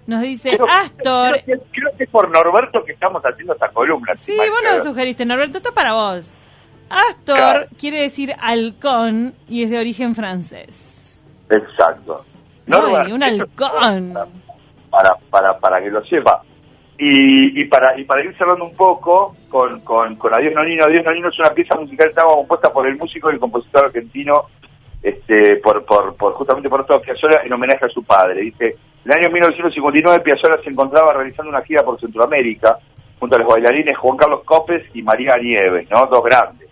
Nos 0.08 0.22
dice 0.22 0.52
Creo- 0.52 0.66
Astor. 0.70 1.42
Creo 1.44 1.60
que, 1.60 1.66
creo 1.72 1.98
que 1.98 2.04
es 2.06 2.10
por 2.10 2.30
Norberto 2.30 2.82
que 2.86 2.94
estamos 2.94 3.22
haciendo 3.26 3.54
esta 3.54 3.68
columna. 3.70 4.16
Sí, 4.16 4.32
si 4.32 4.38
vos 4.50 4.60
lo 4.64 4.80
sugeriste, 4.82 5.26
Norberto, 5.26 5.58
esto 5.58 5.70
es 5.70 5.76
para 5.76 5.92
vos. 5.94 6.34
Astor 6.90 7.36
Claro. 7.38 7.66
quiere 7.78 8.02
decir 8.04 8.34
halcón 8.40 9.34
y 9.50 9.64
es 9.64 9.70
de 9.70 9.80
origen 9.80 10.16
francés. 10.16 10.94
Exacto. 11.50 12.26
Ay, 12.72 13.12
un 13.12 13.24
halcón. 13.24 14.14
Para, 14.90 15.16
para, 15.30 15.58
para 15.58 15.82
que 15.82 15.90
lo 15.90 16.04
sepa. 16.06 16.42
Y, 17.00 17.62
y 17.62 17.66
para 17.66 18.00
y 18.00 18.06
para 18.06 18.24
ir 18.24 18.36
cerrando 18.38 18.66
un 18.66 18.76
poco 18.76 19.36
con, 19.50 19.82
con, 19.82 20.16
con 20.16 20.34
Adiós 20.34 20.54
Nonino, 20.56 20.86
Adiós 20.86 21.06
Nonino 21.06 21.30
es 21.30 21.40
una 21.40 21.52
pieza 21.52 21.76
musical 21.76 22.08
que 22.08 22.10
estaba 22.10 22.34
compuesta 22.34 22.74
por 22.74 22.88
el 22.88 22.98
músico 22.98 23.30
y 23.30 23.36
el 23.36 23.40
compositor 23.40 23.86
argentino, 23.86 24.46
este 25.04 25.58
por, 25.58 25.86
por, 25.86 26.16
por 26.16 26.34
justamente 26.34 26.70
por 26.70 26.82
Astor 26.82 27.02
Piazzolla 27.02 27.42
en 27.44 27.54
homenaje 27.54 27.86
a 27.86 27.90
su 27.90 28.04
padre. 28.04 28.42
Dice, 28.42 28.66
en 29.06 29.12
el 29.12 29.20
año 29.20 29.32
1959 29.32 30.24
Piazzolla 30.24 30.58
se 30.64 30.72
encontraba 30.72 31.14
realizando 31.14 31.52
una 31.52 31.62
gira 31.62 31.84
por 31.84 32.00
Centroamérica 32.00 32.80
junto 33.20 33.36
a 33.36 33.40
los 33.40 33.48
bailarines 33.48 33.98
Juan 33.98 34.18
Carlos 34.18 34.44
Copes 34.44 34.84
y 34.96 35.04
María 35.04 35.34
Nieves, 35.40 35.88
¿no? 35.92 36.08
Dos 36.08 36.24
grandes. 36.24 36.67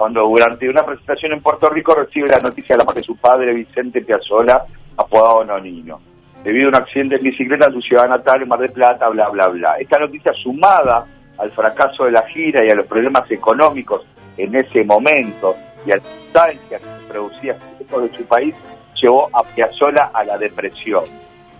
Cuando 0.00 0.22
durante 0.22 0.66
una 0.66 0.82
presentación 0.82 1.32
en 1.34 1.42
Puerto 1.42 1.68
Rico 1.68 1.94
recibe 1.94 2.26
la 2.26 2.38
noticia 2.38 2.68
de 2.74 2.78
la 2.78 2.84
muerte 2.84 3.00
de 3.02 3.04
su 3.04 3.16
padre, 3.18 3.52
Vicente 3.52 4.00
Piazzolla, 4.00 4.64
apodado 4.96 5.44
Nonino. 5.44 6.00
Debido 6.42 6.68
a 6.68 6.70
un 6.70 6.76
accidente 6.76 7.16
en 7.16 7.22
bicicleta 7.22 7.66
en 7.66 7.74
su 7.74 7.82
ciudad 7.82 8.08
natal, 8.08 8.40
en 8.40 8.48
Mar 8.48 8.60
del 8.60 8.72
Plata, 8.72 9.10
bla, 9.10 9.28
bla, 9.28 9.48
bla. 9.48 9.76
Esta 9.78 9.98
noticia 9.98 10.32
sumada 10.42 11.04
al 11.36 11.50
fracaso 11.50 12.04
de 12.04 12.12
la 12.12 12.26
gira 12.28 12.64
y 12.64 12.70
a 12.70 12.76
los 12.76 12.86
problemas 12.86 13.30
económicos 13.30 14.06
en 14.38 14.54
ese 14.54 14.84
momento 14.84 15.54
y 15.84 15.92
a 15.92 15.96
la 15.96 16.02
distancia 16.02 16.78
que 16.78 16.84
se 16.84 17.06
producía 17.06 17.52
de 17.78 18.16
su 18.16 18.24
país, 18.24 18.54
llevó 18.94 19.28
a 19.34 19.42
Piazzolla 19.42 20.12
a 20.14 20.24
la 20.24 20.38
depresión. 20.38 21.04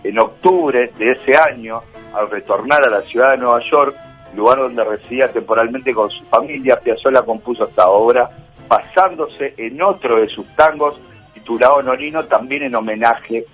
En 0.03 0.19
octubre 0.19 0.91
de 0.97 1.11
ese 1.11 1.37
año, 1.37 1.81
al 2.15 2.27
retornar 2.31 2.87
a 2.87 2.89
la 2.89 3.01
ciudad 3.01 3.33
de 3.33 3.37
Nueva 3.37 3.61
York, 3.69 3.95
lugar 4.35 4.57
donde 4.59 4.83
residía 4.83 5.31
temporalmente 5.31 5.93
con 5.93 6.09
su 6.09 6.23
familia, 6.25 6.77
Piazzolla 6.77 7.21
compuso 7.23 7.65
esta 7.67 7.87
obra, 7.89 8.29
basándose 8.67 9.53
en 9.57 9.81
otro 9.81 10.17
de 10.21 10.27
sus 10.29 10.47
tangos, 10.55 10.99
titulado 11.33 11.81
Nonino, 11.81 12.25
también 12.25 12.63
en 12.63 12.75
homenaje 12.75 13.45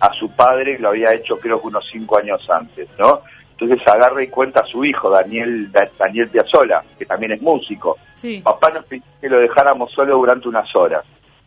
a 0.00 0.12
su 0.12 0.28
padre, 0.36 0.78
lo 0.78 0.90
había 0.90 1.14
hecho 1.14 1.38
creo 1.38 1.60
que 1.60 1.68
unos 1.68 1.86
cinco 1.90 2.18
años 2.18 2.46
antes, 2.50 2.88
¿no? 2.98 3.20
Entonces 3.58 3.80
agarra 3.88 4.22
y 4.22 4.28
cuenta 4.28 4.60
a 4.60 4.66
su 4.66 4.84
hijo, 4.84 5.08
Daniel, 5.08 5.72
Da- 5.72 5.88
Daniel 5.98 6.28
Piazzolla, 6.28 6.82
que 6.98 7.06
también 7.06 7.32
es 7.32 7.40
músico. 7.40 7.96
Sí. 8.14 8.42
Papá 8.44 8.68
nos 8.70 8.84
pidió 8.84 9.02
que 9.18 9.30
lo 9.30 9.38
dejáramos 9.38 9.90
solo 9.92 10.16
durante 10.18 10.46
unas 10.48 10.74
horas. 10.76 11.04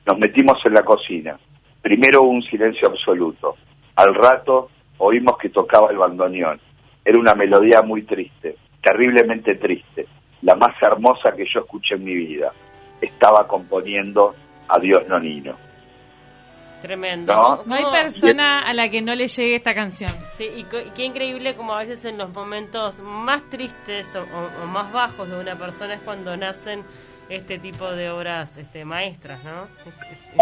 Nos 0.08 0.18
metimos 0.18 0.58
en 0.66 0.74
la 0.74 0.82
cocina. 0.84 1.38
Primero 1.84 2.24
hubo 2.24 2.32
un 2.32 2.42
silencio 2.42 2.88
absoluto. 2.88 3.56
Al 3.96 4.16
rato 4.16 4.70
oímos 4.98 5.38
que 5.38 5.50
tocaba 5.50 5.92
el 5.92 5.98
bandoneón. 5.98 6.60
Era 7.06 7.20
una 7.20 7.36
melodía 7.36 7.84
muy 7.84 8.02
triste, 8.02 8.56
terriblemente 8.82 9.56
triste, 9.56 10.08
la 10.42 10.56
más 10.56 10.76
hermosa 10.82 11.32
que 11.36 11.46
yo 11.54 11.62
escuché 11.62 11.96
en 11.96 12.04
mi 12.04 12.16
vida. 12.16 12.52
Estaba 13.02 13.48
componiendo 13.48 14.36
Adiós 14.68 15.08
Nonino. 15.08 15.56
Tremendo. 16.82 17.34
No. 17.34 17.64
No 17.66 17.76
hay 17.76 17.84
¿Cómo- 17.84 17.94
persona 17.96 18.62
a 18.62 18.74
la 18.74 18.88
que 18.90 19.02
no 19.02 19.14
le 19.14 19.28
llegue 19.28 19.56
esta 19.56 19.74
canción. 19.74 20.12
Sí, 20.36 20.46
y, 20.58 20.64
co- 20.64 20.80
y 20.80 20.92
qué 20.96 21.04
increíble 21.04 21.56
como 21.56 21.74
a 21.74 21.80
veces 21.80 22.06
en 22.06 22.18
los 22.18 22.32
momentos 22.34 23.02
más 23.02 23.42
tristes 23.50 24.16
o, 24.16 24.22
o- 24.22 24.64
o 24.64 24.68
más 24.68 24.92
bajos 24.94 25.30
de 25.30 25.40
una 25.42 25.56
persona 25.56 25.96
es 25.96 26.02
cuando 26.02 26.38
nacen 26.38 26.84
este 27.28 27.60
tipo 27.60 27.92
de 27.92 28.10
obras 28.10 28.56
este, 28.58 28.86
maestras, 28.86 29.44
¿no? 29.44 29.68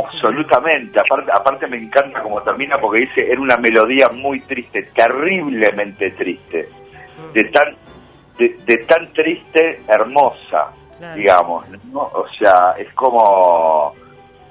Absolutamente, 0.02 1.00
aparte, 1.00 1.32
aparte 1.34 1.67
me 1.67 1.78
encanta 1.78 2.21
como 2.21 2.41
termina 2.43 2.80
porque 2.80 3.00
dice, 3.02 3.30
era 3.32 3.41
una 3.41 3.58
melodía 3.58 4.10
muy 4.10 4.39
triste, 4.41 4.84
terriblemente 4.95 6.12
triste, 6.12 6.69
Mm, 7.17 7.34
de 7.34 7.43
tan, 7.45 7.76
de, 8.38 8.58
de 8.65 8.78
tan 8.86 9.12
triste, 9.13 9.82
hermosa, 9.88 10.71
claro. 10.97 11.15
digamos, 11.15 11.65
¿no? 11.91 12.02
O 12.02 12.26
sea, 12.38 12.76
es 12.78 12.91
como, 12.93 13.93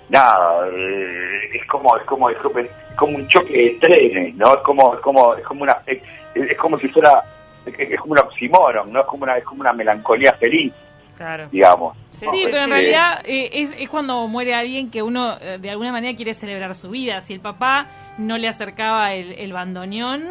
nada, 0.09 0.69
eh, 0.73 1.51
es 1.55 1.67
como, 1.67 1.97
es 1.97 2.05
como, 2.05 2.31
es 2.31 2.37
como, 2.39 2.59
es 2.59 2.71
como 2.97 3.17
un 3.17 3.29
choque 3.29 3.53
de 3.57 3.71
trenes, 3.81 4.35
¿no? 4.37 4.55
Es 4.55 4.61
como, 4.63 4.95
es 4.95 5.01
como, 5.01 5.35
es 5.35 5.45
como 5.45 5.63
una, 5.63 5.77
es, 5.87 6.03
es 6.35 6.57
como 6.59 6.79
si 6.79 6.89
fuera, 6.89 7.23
es, 7.67 7.75
es 7.79 8.01
como 8.01 8.13
un 8.13 8.19
oxímoron, 8.19 8.93
¿no? 8.93 9.01
Es 9.01 9.07
como 9.07 9.25
una, 9.25 9.37
es 9.37 9.45
como 9.45 9.61
una 9.61 9.73
melancolía 9.73 10.33
feliz, 10.35 10.73
Claro. 11.17 11.49
digamos. 11.51 11.97
Sí, 12.11 12.27
pero 12.45 12.59
en 12.59 12.65
sí. 12.65 12.71
realidad 12.71 13.21
eh, 13.25 13.51
es, 13.53 13.75
es 13.79 13.89
cuando 13.91 14.27
muere 14.27 14.55
alguien 14.55 14.91
que 14.91 15.03
uno 15.03 15.37
eh, 15.41 15.59
de 15.59 15.71
alguna 15.71 15.93
manera 15.93 16.17
quiere 16.17 16.33
celebrar 16.35 16.75
su 16.75 16.89
vida. 16.91 17.21
Si 17.21 17.35
el 17.35 17.41
papá 17.41 17.87
no 18.19 18.39
le 18.39 18.49
acercaba 18.49 19.13
el, 19.13 19.33
el 19.33 19.53
bandoneón, 19.53 20.25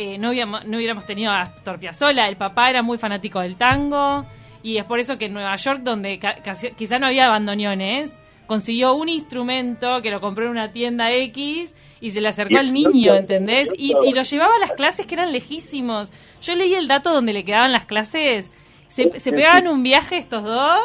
eh, 0.00 0.18
no, 0.18 0.30
hubiéramos, 0.30 0.64
no 0.64 0.76
hubiéramos 0.76 1.04
tenido 1.06 1.30
a 1.32 1.40
Astor 1.42 1.78
Piazzolla. 1.78 2.26
El 2.28 2.36
papá 2.36 2.70
era 2.70 2.82
muy 2.82 2.98
fanático 2.98 3.40
del 3.40 3.56
tango 3.56 4.24
y 4.62 4.76
es 4.78 4.84
por 4.84 4.98
eso 5.00 5.16
que 5.18 5.26
en 5.26 5.34
Nueva 5.34 5.54
York, 5.56 5.80
donde 5.82 6.18
quizá 6.76 6.98
no 6.98 7.06
había 7.06 7.28
bandoneones, 7.28 8.16
consiguió 8.46 8.94
un 8.94 9.08
instrumento 9.08 10.02
que 10.02 10.10
lo 10.10 10.20
compró 10.20 10.44
en 10.46 10.50
una 10.52 10.72
tienda 10.72 11.12
X 11.12 11.74
y 12.00 12.10
se 12.10 12.20
le 12.20 12.28
acercó 12.28 12.54
Y 12.54 12.56
al 12.58 12.72
niño, 12.72 13.14
¿entendés? 13.14 13.70
Y, 13.76 13.92
y 14.04 14.12
lo 14.12 14.22
llevaba 14.22 14.54
a 14.56 14.58
las 14.58 14.72
clases 14.72 15.06
que 15.06 15.14
eran 15.14 15.32
lejísimos. 15.32 16.10
Yo 16.42 16.54
leí 16.56 16.74
el 16.74 16.88
dato 16.88 17.12
donde 17.12 17.32
le 17.32 17.44
quedaban 17.44 17.72
las 17.72 17.84
clases. 17.84 18.50
Se, 18.88 19.18
se 19.20 19.30
pegaban 19.32 19.68
un 19.68 19.82
viaje 19.82 20.16
estos 20.16 20.42
dos 20.42 20.78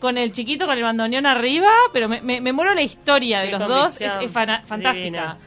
con 0.00 0.18
el 0.18 0.32
chiquito 0.32 0.66
con 0.66 0.76
el 0.76 0.82
bandoneón 0.82 1.26
arriba, 1.26 1.68
pero 1.92 2.08
me, 2.08 2.20
me, 2.22 2.40
me 2.40 2.52
muero 2.52 2.74
la 2.74 2.82
historia 2.82 3.38
de 3.40 3.46
Qué 3.46 3.52
los 3.52 3.68
dos, 3.68 4.00
es, 4.00 4.10
convicción 4.10 4.22
es 4.24 4.32
fana- 4.32 4.62
fantástica. 4.66 5.04
divina. 5.04 5.38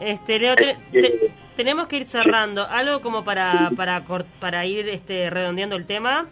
Este, 0.00 0.38
Leo, 0.38 0.54
te- 0.54 0.76
te- 0.92 1.30
tenemos 1.56 1.88
que 1.88 1.96
ir 1.96 2.06
cerrando. 2.06 2.66
¿Algo 2.66 3.00
como 3.00 3.24
para, 3.24 3.70
para, 3.76 4.02
para 4.40 4.66
ir 4.66 4.88
este, 4.88 5.30
redondeando 5.30 5.76
el 5.76 5.86
tema? 5.86 6.26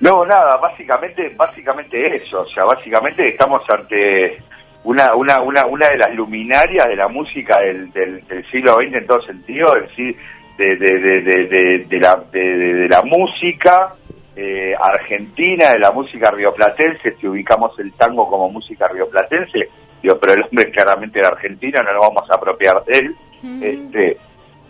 No, 0.00 0.24
nada, 0.24 0.56
básicamente, 0.56 1.34
básicamente 1.36 2.16
eso, 2.16 2.42
o 2.42 2.48
sea, 2.48 2.64
básicamente 2.64 3.28
estamos 3.28 3.62
ante 3.68 4.38
una, 4.84 5.14
una, 5.16 5.42
una, 5.42 5.66
una 5.66 5.88
de 5.88 5.98
las 5.98 6.14
luminarias 6.14 6.86
de 6.86 6.94
la 6.94 7.08
música 7.08 7.58
del, 7.60 7.90
del, 7.90 8.46
siglo 8.48 8.74
XX 8.74 8.94
en 8.94 9.06
todo 9.06 9.20
sentido, 9.22 9.76
es 9.76 9.88
decir, 9.88 10.16
de, 10.56 10.76
de, 10.76 11.00
de, 11.22 11.84
de, 11.88 11.98
la, 11.98 12.14
de, 12.30 12.88
la 12.88 13.02
música 13.02 13.90
eh, 14.36 14.72
argentina, 14.80 15.72
de 15.72 15.80
la 15.80 15.90
música 15.90 16.30
rioplatense, 16.30 17.16
si 17.20 17.26
ubicamos 17.26 17.76
el 17.80 17.92
tango 17.94 18.28
como 18.30 18.50
música 18.50 18.86
rioplatense, 18.86 19.68
digo, 20.00 20.16
pero 20.20 20.34
el 20.34 20.44
hombre 20.44 20.70
claramente 20.70 21.18
era 21.18 21.28
argentino, 21.28 21.82
no 21.82 21.92
nos 21.92 22.06
vamos 22.06 22.30
a 22.30 22.36
apropiar 22.36 22.84
de 22.84 22.98
él, 22.98 23.16
Este, 23.42 24.18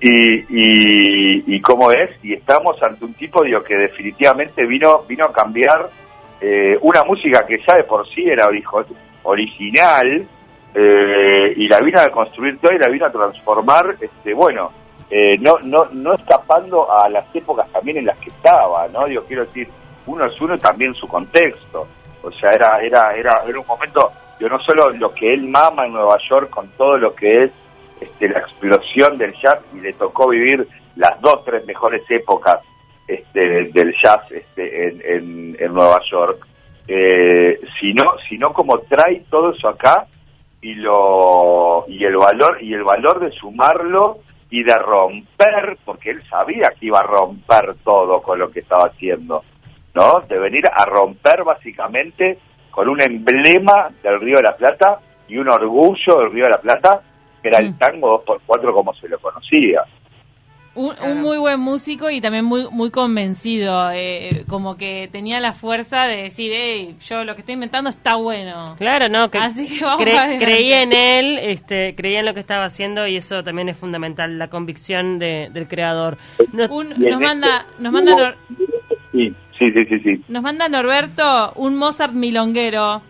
y, 0.00 0.34
y, 0.48 1.56
y 1.56 1.60
cómo 1.60 1.90
es, 1.90 2.10
y 2.22 2.34
estamos 2.34 2.80
ante 2.82 3.04
un 3.04 3.14
tipo 3.14 3.42
digo, 3.42 3.62
que 3.62 3.74
definitivamente 3.74 4.64
vino, 4.66 5.02
vino 5.08 5.24
a 5.24 5.32
cambiar 5.32 5.88
eh, 6.40 6.78
una 6.82 7.02
música 7.04 7.44
que 7.46 7.58
ya 7.66 7.74
de 7.74 7.84
por 7.84 8.06
sí 8.08 8.28
era 8.28 8.48
original, 9.24 10.26
eh, 10.74 11.54
y 11.56 11.66
la 11.66 11.80
vino 11.80 12.00
a 12.00 12.08
construir 12.10 12.58
toda 12.58 12.74
y 12.74 12.78
la 12.78 12.90
vino 12.90 13.06
a 13.06 13.10
transformar, 13.12 13.96
este, 14.00 14.34
bueno, 14.34 14.70
eh, 15.10 15.38
no, 15.38 15.58
no, 15.62 15.86
no 15.92 16.14
escapando 16.14 16.92
a 16.92 17.08
las 17.08 17.34
épocas 17.34 17.66
también 17.72 17.98
en 17.98 18.06
las 18.06 18.18
que 18.18 18.28
estaba, 18.28 18.86
¿no? 18.88 19.06
Digo, 19.06 19.24
quiero 19.26 19.44
decir, 19.46 19.68
uno 20.06 20.26
es 20.26 20.40
uno 20.40 20.58
también 20.58 20.94
su 20.94 21.08
contexto. 21.08 21.86
O 22.22 22.30
sea, 22.32 22.50
era, 22.50 22.80
era, 22.80 23.14
era, 23.14 23.42
era 23.46 23.60
un 23.60 23.66
momento, 23.66 24.12
yo 24.38 24.48
no 24.48 24.58
solo 24.60 24.90
lo 24.90 25.14
que 25.14 25.32
él 25.32 25.48
mama 25.48 25.86
en 25.86 25.92
Nueva 25.92 26.18
York 26.28 26.50
con 26.50 26.68
todo 26.76 26.98
lo 26.98 27.14
que 27.14 27.30
es 27.30 27.50
este, 28.00 28.28
la 28.28 28.40
explosión 28.40 29.18
del 29.18 29.34
jazz 29.40 29.60
y 29.74 29.80
le 29.80 29.92
tocó 29.92 30.28
vivir 30.28 30.66
las 30.96 31.20
dos, 31.20 31.44
tres 31.44 31.64
mejores 31.66 32.02
épocas 32.10 32.60
este, 33.06 33.64
del 33.70 33.94
jazz 34.02 34.30
este, 34.30 34.88
en, 34.88 35.56
en, 35.58 35.72
Nueva 35.72 36.00
York, 36.10 36.46
eh, 36.86 37.60
sino, 37.80 38.04
sino 38.28 38.52
como 38.52 38.80
trae 38.80 39.22
todo 39.30 39.52
eso 39.52 39.68
acá 39.68 40.06
y 40.60 40.74
lo 40.74 41.84
y 41.88 42.04
el 42.04 42.16
valor 42.16 42.58
y 42.62 42.74
el 42.74 42.82
valor 42.82 43.20
de 43.20 43.30
sumarlo 43.32 44.18
y 44.50 44.62
de 44.62 44.74
romper, 44.76 45.78
porque 45.84 46.10
él 46.10 46.22
sabía 46.28 46.72
que 46.78 46.86
iba 46.86 46.98
a 46.98 47.06
romper 47.06 47.74
todo 47.84 48.20
con 48.22 48.38
lo 48.38 48.50
que 48.50 48.60
estaba 48.60 48.88
haciendo, 48.88 49.44
¿no? 49.94 50.20
De 50.28 50.38
venir 50.38 50.64
a 50.72 50.84
romper 50.86 51.44
básicamente 51.44 52.38
con 52.70 52.88
un 52.88 53.00
emblema 53.00 53.90
del 54.02 54.20
Río 54.20 54.36
de 54.36 54.44
la 54.44 54.56
Plata 54.56 55.00
y 55.28 55.36
un 55.36 55.48
orgullo 55.48 56.18
del 56.18 56.32
Río 56.32 56.44
de 56.44 56.50
la 56.50 56.60
Plata, 56.60 57.02
que 57.42 57.48
era 57.48 57.58
el 57.58 57.70
Mm. 57.70 57.78
tango 57.78 58.24
2x4 58.26 58.72
como 58.72 58.94
se 58.94 59.08
lo 59.08 59.18
conocía. 59.18 59.82
Un, 60.74 60.94
un 61.04 61.22
muy 61.22 61.38
buen 61.38 61.58
músico 61.58 62.08
y 62.08 62.20
también 62.20 62.44
muy 62.44 62.68
muy 62.70 62.92
convencido, 62.92 63.90
eh, 63.92 64.44
como 64.48 64.76
que 64.76 65.08
tenía 65.10 65.40
la 65.40 65.52
fuerza 65.52 66.04
de 66.04 66.22
decir, 66.24 66.52
hey, 66.54 66.94
yo 67.00 67.24
lo 67.24 67.34
que 67.34 67.40
estoy 67.40 67.54
inventando 67.54 67.90
está 67.90 68.14
bueno. 68.14 68.76
Claro, 68.78 69.08
no, 69.08 69.28
que, 69.28 69.38
Así 69.38 69.76
que 69.78 69.84
vamos 69.84 70.06
cre- 70.06 70.16
adelante. 70.16 70.44
creía 70.44 70.82
en 70.82 70.92
él, 70.92 71.38
este, 71.42 71.96
creía 71.96 72.20
en 72.20 72.26
lo 72.26 72.34
que 72.34 72.38
estaba 72.40 72.64
haciendo 72.64 73.08
y 73.08 73.16
eso 73.16 73.42
también 73.42 73.68
es 73.68 73.76
fundamental, 73.76 74.38
la 74.38 74.46
convicción 74.48 75.18
de- 75.18 75.48
del 75.52 75.66
creador. 75.66 76.16
No- 76.52 76.66
Un- 76.72 76.90
nos 76.90 77.20
manda, 77.20 77.64
este- 77.70 77.82
nos 77.82 77.92
manda, 77.92 78.12
Nor- 78.12 78.36
Sí, 79.10 79.34
sí, 79.58 79.70
sí, 79.74 79.84
sí. 79.88 79.98
sí. 80.04 80.24
nos 80.28 80.42
manda 80.44 80.68
Norberto 80.68 81.54
un 81.56 81.74
Mozart 81.74 82.12
milonguero. 82.12 83.02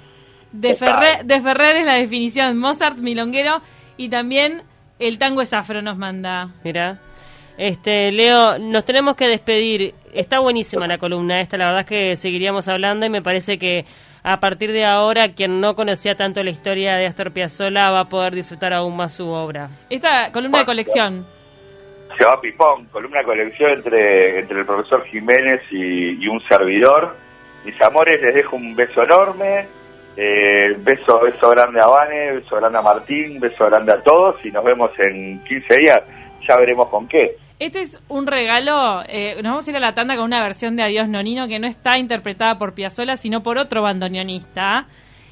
De. 0.52 0.74
Ferrer, 0.74 1.26
de 1.26 1.40
Ferrer 1.42 1.76
es 1.76 1.84
la 1.84 1.94
definición, 1.96 2.56
Mozart 2.56 2.96
milonguero 2.96 3.60
y 3.98 4.08
también 4.08 4.62
el 4.98 5.18
tango 5.18 5.42
es 5.42 5.52
afro 5.52 5.82
nos 5.82 5.98
manda. 5.98 6.48
Mira. 6.64 6.98
Este, 7.58 8.12
Leo, 8.12 8.58
nos 8.58 8.84
tenemos 8.84 9.16
que 9.16 9.26
despedir. 9.26 9.92
Está 10.14 10.38
buenísima 10.38 10.86
la 10.86 10.96
columna 10.96 11.40
esta, 11.40 11.58
la 11.58 11.66
verdad 11.66 11.80
es 11.80 11.86
que 11.86 12.16
seguiríamos 12.16 12.68
hablando 12.68 13.04
y 13.04 13.10
me 13.10 13.20
parece 13.20 13.58
que 13.58 13.84
a 14.22 14.38
partir 14.38 14.72
de 14.72 14.84
ahora 14.84 15.28
quien 15.28 15.60
no 15.60 15.74
conocía 15.74 16.14
tanto 16.14 16.42
la 16.42 16.50
historia 16.50 16.94
de 16.94 17.06
Astor 17.06 17.32
Piazzolla 17.32 17.90
va 17.90 18.00
a 18.00 18.08
poder 18.08 18.34
disfrutar 18.34 18.72
aún 18.72 18.96
más 18.96 19.14
su 19.14 19.28
obra. 19.28 19.68
Esta 19.90 20.30
columna 20.32 20.60
de 20.60 20.66
colección. 20.66 21.26
Se 22.16 22.24
va 22.24 22.40
Pipón, 22.40 22.86
con 22.86 23.04
una 23.04 23.22
colección 23.22 23.72
entre, 23.72 24.38
entre 24.38 24.60
el 24.60 24.66
profesor 24.66 25.04
Jiménez 25.06 25.62
y, 25.70 26.24
y 26.24 26.28
un 26.28 26.40
servidor. 26.40 27.16
Mis 27.64 27.80
amores, 27.82 28.20
les 28.22 28.34
dejo 28.34 28.56
un 28.56 28.74
beso 28.74 29.02
enorme. 29.02 29.66
Eh, 30.20 30.74
beso, 30.80 31.20
beso 31.20 31.48
grande 31.50 31.78
a 31.80 31.86
Vane, 31.86 32.32
beso 32.40 32.56
grande 32.56 32.76
a 32.78 32.82
Martín, 32.82 33.38
beso 33.38 33.66
grande 33.66 33.92
a 33.92 34.00
todos 34.02 34.44
y 34.44 34.50
nos 34.50 34.64
vemos 34.64 34.90
en 34.98 35.38
15 35.44 35.76
días. 35.78 35.98
Ya 36.48 36.56
veremos 36.56 36.88
con 36.88 37.06
qué. 37.06 37.36
Este 37.60 37.82
es 37.82 38.00
un 38.08 38.26
regalo. 38.26 39.02
eh, 39.08 39.34
nos 39.36 39.44
vamos 39.52 39.68
a 39.68 39.70
ir 39.70 39.76
a 39.76 39.80
la 39.80 39.94
tanda 39.94 40.16
con 40.16 40.24
una 40.24 40.42
versión 40.42 40.74
de 40.74 40.82
Adiós 40.82 41.08
Nonino 41.08 41.46
que 41.46 41.60
no 41.60 41.68
está 41.68 41.98
interpretada 41.98 42.58
por 42.58 42.74
Piazzolla, 42.74 43.14
sino 43.16 43.44
por 43.44 43.58
otro 43.58 43.82
bandoneonista. 43.82 44.86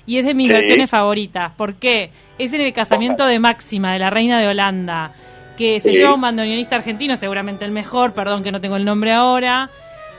Y 0.07 0.19
es 0.19 0.27
de 0.27 0.35
mis 0.35 0.47
Sí. 0.49 0.53
versiones 0.53 0.89
favoritas. 0.91 1.51
¿Por 1.57 1.75
qué? 1.81 2.11
Es 2.39 2.55
en 2.55 2.61
el 2.61 2.73
casamiento 2.73 3.27
de 3.27 3.41
Máxima, 3.41 3.93
de 3.93 3.99
la 3.99 4.11
reina 4.11 4.41
de 4.41 4.47
Holanda, 4.47 5.11
que 5.59 5.81
se 5.81 5.93
Sí. 5.93 5.99
lleva 5.99 6.15
un 6.15 6.21
bandoneonista 6.21 6.77
argentino, 6.77 7.17
seguramente 7.17 7.65
el 7.65 7.73
mejor, 7.73 8.15
perdón 8.15 8.45
que 8.45 8.53
no 8.53 8.61
tengo 8.61 8.77
el 8.77 8.85
nombre 8.85 9.13
ahora. 9.13 9.69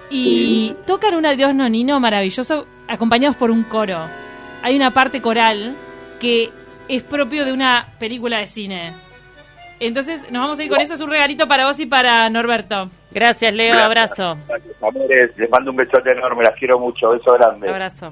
Y 0.10 0.74
tocan 0.86 1.16
un 1.16 1.26
Adiós 1.26 1.56
Nonino 1.56 2.02
maravilloso, 2.02 2.66
acompañados 2.90 3.38
por 3.38 3.50
un 3.50 3.64
coro. 3.64 4.00
Hay 4.68 4.76
una 4.76 4.92
parte 4.92 5.22
coral 5.22 5.78
que 6.20 6.50
es 6.90 7.02
propio 7.02 7.46
de 7.46 7.54
una 7.54 7.88
película 8.00 8.40
de 8.40 8.48
cine. 8.48 8.92
Entonces 9.80 10.30
nos 10.30 10.42
vamos 10.42 10.60
a 10.60 10.64
ir 10.66 10.70
con 10.70 10.82
eso. 10.82 10.96
Es 10.96 11.00
un 11.00 11.10
regalito 11.10 11.48
para 11.48 11.68
vos 11.68 11.80
y 11.80 11.86
para 11.86 12.30
Norberto. 12.30 12.90
Gracias, 13.12 13.56
Leo. 13.56 13.76
Gracias. 13.90 14.20
Abrazo. 14.20 14.46
Gracias, 14.46 14.84
amores. 14.84 15.38
Les 15.38 15.50
mando 15.50 15.72
un 15.72 15.78
besote 15.78 16.12
enorme, 16.12 16.44
las 16.44 16.60
quiero 16.60 16.80
mucho. 16.80 17.12
Beso 17.12 17.32
grande. 17.32 17.70
Abrazo. 17.70 18.12